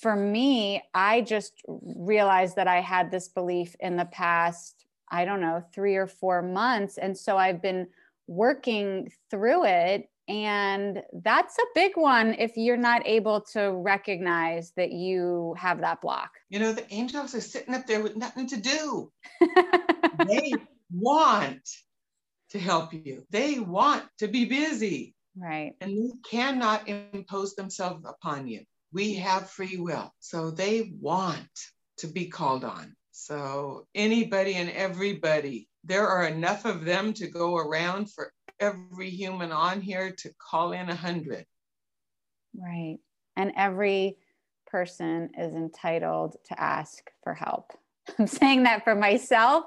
for 0.00 0.16
me, 0.16 0.82
I 0.94 1.20
just 1.20 1.52
realized 1.66 2.56
that 2.56 2.66
I 2.66 2.80
had 2.80 3.10
this 3.10 3.28
belief 3.28 3.76
in 3.80 3.96
the 3.96 4.06
past, 4.06 4.86
I 5.10 5.24
don't 5.24 5.40
know, 5.40 5.62
three 5.74 5.96
or 5.96 6.06
four 6.06 6.42
months. 6.42 6.98
And 6.98 7.16
so 7.16 7.36
I've 7.36 7.62
been 7.62 7.86
working 8.26 9.10
through 9.30 9.66
it. 9.66 10.08
And 10.28 11.02
that's 11.24 11.58
a 11.58 11.66
big 11.74 11.92
one 11.96 12.34
if 12.34 12.56
you're 12.56 12.76
not 12.76 13.02
able 13.04 13.40
to 13.52 13.72
recognize 13.72 14.72
that 14.76 14.92
you 14.92 15.54
have 15.58 15.80
that 15.80 16.00
block. 16.00 16.30
You 16.48 16.60
know, 16.60 16.72
the 16.72 16.86
angels 16.92 17.34
are 17.34 17.40
sitting 17.40 17.74
up 17.74 17.86
there 17.86 18.02
with 18.02 18.16
nothing 18.16 18.46
to 18.48 18.56
do. 18.56 19.12
they 20.26 20.52
want 20.92 21.68
to 22.50 22.58
help 22.58 22.92
you. 22.92 23.24
They 23.30 23.58
want 23.58 24.04
to 24.18 24.28
be 24.28 24.44
busy. 24.44 25.14
Right. 25.36 25.74
And 25.80 25.96
they 25.96 26.16
cannot 26.28 26.88
impose 26.88 27.54
themselves 27.54 28.04
upon 28.06 28.48
you. 28.48 28.62
We 28.92 29.14
have 29.14 29.50
free 29.50 29.76
will. 29.76 30.12
So 30.18 30.50
they 30.50 30.92
want 31.00 31.48
to 31.98 32.08
be 32.08 32.26
called 32.26 32.64
on. 32.64 32.96
So 33.12 33.86
anybody 33.94 34.54
and 34.54 34.70
everybody, 34.70 35.68
there 35.84 36.08
are 36.08 36.26
enough 36.26 36.64
of 36.64 36.84
them 36.84 37.12
to 37.14 37.28
go 37.28 37.56
around 37.56 38.12
for 38.12 38.32
every 38.58 39.10
human 39.10 39.52
on 39.52 39.80
here 39.80 40.12
to 40.18 40.30
call 40.38 40.72
in 40.72 40.88
a 40.88 40.94
hundred. 40.94 41.46
Right. 42.56 42.98
And 43.36 43.52
every 43.56 44.16
person 44.66 45.30
is 45.38 45.54
entitled 45.54 46.36
to 46.46 46.60
ask 46.60 47.10
for 47.22 47.34
help. 47.34 47.72
I'm 48.18 48.26
saying 48.26 48.64
that 48.64 48.84
for 48.84 48.94
myself 48.94 49.64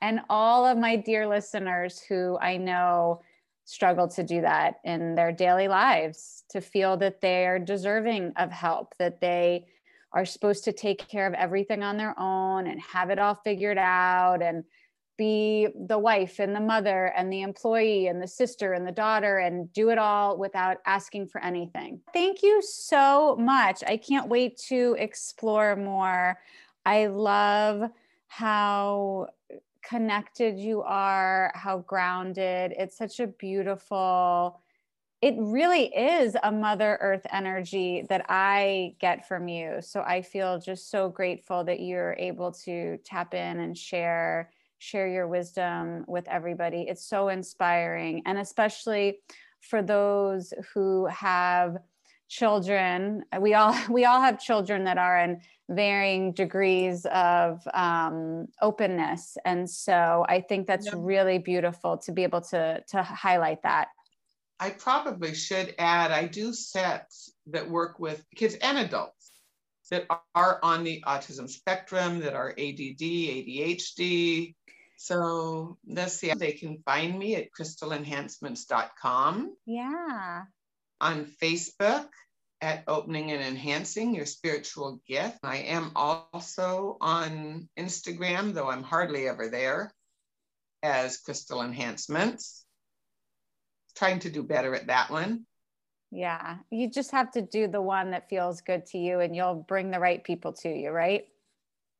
and 0.00 0.20
all 0.28 0.66
of 0.66 0.78
my 0.78 0.96
dear 0.96 1.26
listeners 1.26 2.00
who 2.00 2.38
I 2.38 2.56
know 2.56 3.22
struggle 3.64 4.06
to 4.08 4.22
do 4.22 4.42
that 4.42 4.76
in 4.84 5.14
their 5.14 5.32
daily 5.32 5.68
lives 5.68 6.44
to 6.50 6.60
feel 6.60 6.96
that 6.98 7.20
they're 7.20 7.58
deserving 7.58 8.32
of 8.36 8.52
help, 8.52 8.94
that 8.98 9.20
they 9.20 9.66
are 10.12 10.24
supposed 10.24 10.64
to 10.64 10.72
take 10.72 11.08
care 11.08 11.26
of 11.26 11.34
everything 11.34 11.82
on 11.82 11.96
their 11.96 12.18
own 12.18 12.66
and 12.68 12.80
have 12.80 13.10
it 13.10 13.18
all 13.18 13.34
figured 13.34 13.78
out 13.78 14.40
and 14.40 14.64
be 15.18 15.68
the 15.88 15.98
wife 15.98 16.38
and 16.38 16.54
the 16.54 16.60
mother 16.60 17.06
and 17.16 17.32
the 17.32 17.42
employee 17.42 18.06
and 18.06 18.22
the 18.22 18.28
sister 18.28 18.72
and 18.72 18.86
the 18.86 18.92
daughter 18.92 19.38
and 19.38 19.72
do 19.72 19.90
it 19.90 19.98
all 19.98 20.36
without 20.36 20.76
asking 20.86 21.26
for 21.26 21.42
anything. 21.42 22.00
Thank 22.12 22.42
you 22.42 22.62
so 22.62 23.36
much. 23.36 23.82
I 23.86 23.96
can't 23.96 24.28
wait 24.28 24.58
to 24.68 24.94
explore 24.98 25.74
more. 25.74 26.38
I 26.84 27.06
love 27.06 27.90
how 28.28 29.28
connected 29.88 30.58
you 30.58 30.82
are, 30.82 31.52
how 31.54 31.78
grounded. 31.78 32.74
It's 32.76 32.98
such 32.98 33.20
a 33.20 33.26
beautiful, 33.26 34.60
it 35.22 35.34
really 35.38 35.86
is 35.94 36.36
a 36.42 36.50
Mother 36.50 36.98
Earth 37.00 37.26
energy 37.32 38.04
that 38.08 38.26
I 38.28 38.96
get 39.00 39.28
from 39.28 39.48
you. 39.48 39.78
So 39.80 40.00
I 40.00 40.22
feel 40.22 40.58
just 40.58 40.90
so 40.90 41.08
grateful 41.08 41.64
that 41.64 41.80
you're 41.80 42.14
able 42.18 42.52
to 42.64 42.98
tap 43.04 43.34
in 43.34 43.60
and 43.60 43.76
share 43.76 44.50
share 44.78 45.08
your 45.08 45.26
wisdom 45.26 46.04
with 46.06 46.28
everybody. 46.28 46.82
It's 46.82 47.06
so 47.06 47.28
inspiring 47.28 48.22
and 48.26 48.36
especially 48.38 49.20
for 49.62 49.82
those 49.82 50.52
who 50.74 51.06
have 51.06 51.78
children 52.28 53.24
we 53.40 53.54
all 53.54 53.74
we 53.90 54.04
all 54.04 54.20
have 54.20 54.40
children 54.40 54.84
that 54.84 54.98
are 54.98 55.18
in 55.20 55.40
varying 55.68 56.32
degrees 56.32 57.06
of 57.06 57.66
um, 57.74 58.46
openness. 58.62 59.36
And 59.44 59.68
so 59.68 60.24
i 60.28 60.40
think 60.40 60.66
that's 60.66 60.92
really 60.92 61.38
beautiful 61.38 61.98
to 61.98 62.12
be 62.12 62.22
able 62.22 62.40
to 62.42 62.82
to 62.88 63.02
highlight 63.02 63.62
that. 63.62 63.88
I 64.58 64.70
probably 64.70 65.34
should 65.34 65.74
add 65.78 66.12
i 66.12 66.26
do 66.26 66.52
sets 66.52 67.32
that 67.48 67.68
work 67.68 67.98
with 67.98 68.24
kids 68.34 68.54
and 68.62 68.78
adults 68.78 69.30
that 69.90 70.06
are 70.34 70.58
on 70.62 70.82
the 70.82 71.04
autism 71.06 71.48
spectrum 71.48 72.20
that 72.20 72.34
are 72.34 72.52
add 72.52 72.58
adhd 72.58 74.54
so 74.96 75.76
let's 75.86 76.14
see 76.14 76.32
they 76.32 76.52
can 76.52 76.78
find 76.86 77.18
me 77.18 77.36
at 77.36 77.48
crystalenhancements.com 77.58 79.54
yeah. 79.66 80.42
On 80.98 81.26
Facebook 81.42 82.08
at 82.60 82.84
Opening 82.88 83.32
and 83.32 83.42
Enhancing 83.42 84.14
Your 84.14 84.26
Spiritual 84.26 85.00
Gift. 85.06 85.38
I 85.42 85.58
am 85.58 85.92
also 85.94 86.96
on 87.00 87.68
Instagram, 87.78 88.54
though 88.54 88.68
I'm 88.68 88.82
hardly 88.82 89.28
ever 89.28 89.48
there, 89.48 89.92
as 90.82 91.18
Crystal 91.18 91.62
Enhancements. 91.62 92.64
Trying 93.96 94.20
to 94.20 94.30
do 94.30 94.42
better 94.42 94.74
at 94.74 94.88
that 94.88 95.10
one. 95.10 95.46
Yeah, 96.10 96.58
you 96.70 96.90
just 96.90 97.10
have 97.10 97.32
to 97.32 97.42
do 97.42 97.66
the 97.66 97.80
one 97.80 98.12
that 98.12 98.28
feels 98.28 98.60
good 98.60 98.86
to 98.86 98.98
you 98.98 99.20
and 99.20 99.34
you'll 99.34 99.66
bring 99.68 99.90
the 99.90 99.98
right 99.98 100.22
people 100.22 100.52
to 100.54 100.68
you, 100.68 100.90
right? 100.90 101.24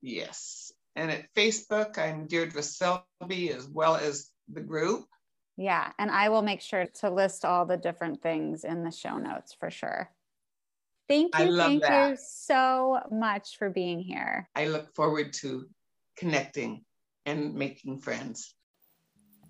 Yes. 0.00 0.72
And 0.94 1.10
at 1.10 1.34
Facebook, 1.34 1.98
I'm 1.98 2.26
Deirdre 2.26 2.62
Selby 2.62 3.50
as 3.52 3.66
well 3.66 3.96
as 3.96 4.30
the 4.48 4.60
group. 4.60 5.06
Yeah, 5.58 5.90
and 5.98 6.10
I 6.10 6.28
will 6.28 6.42
make 6.42 6.60
sure 6.60 6.86
to 7.00 7.10
list 7.10 7.44
all 7.44 7.66
the 7.66 7.76
different 7.76 8.22
things 8.22 8.64
in 8.64 8.84
the 8.84 8.90
show 8.90 9.18
notes 9.18 9.54
for 9.58 9.70
sure. 9.70 10.10
Thank 11.08 11.38
you. 11.38 11.56
Thank 11.56 11.82
that. 11.82 12.10
you 12.10 12.16
so 12.18 12.98
much 13.10 13.56
for 13.58 13.70
being 13.70 14.00
here. 14.00 14.48
I 14.54 14.66
look 14.66 14.94
forward 14.94 15.32
to 15.34 15.66
connecting 16.16 16.84
and 17.26 17.54
making 17.54 17.98
friends. 17.98 18.54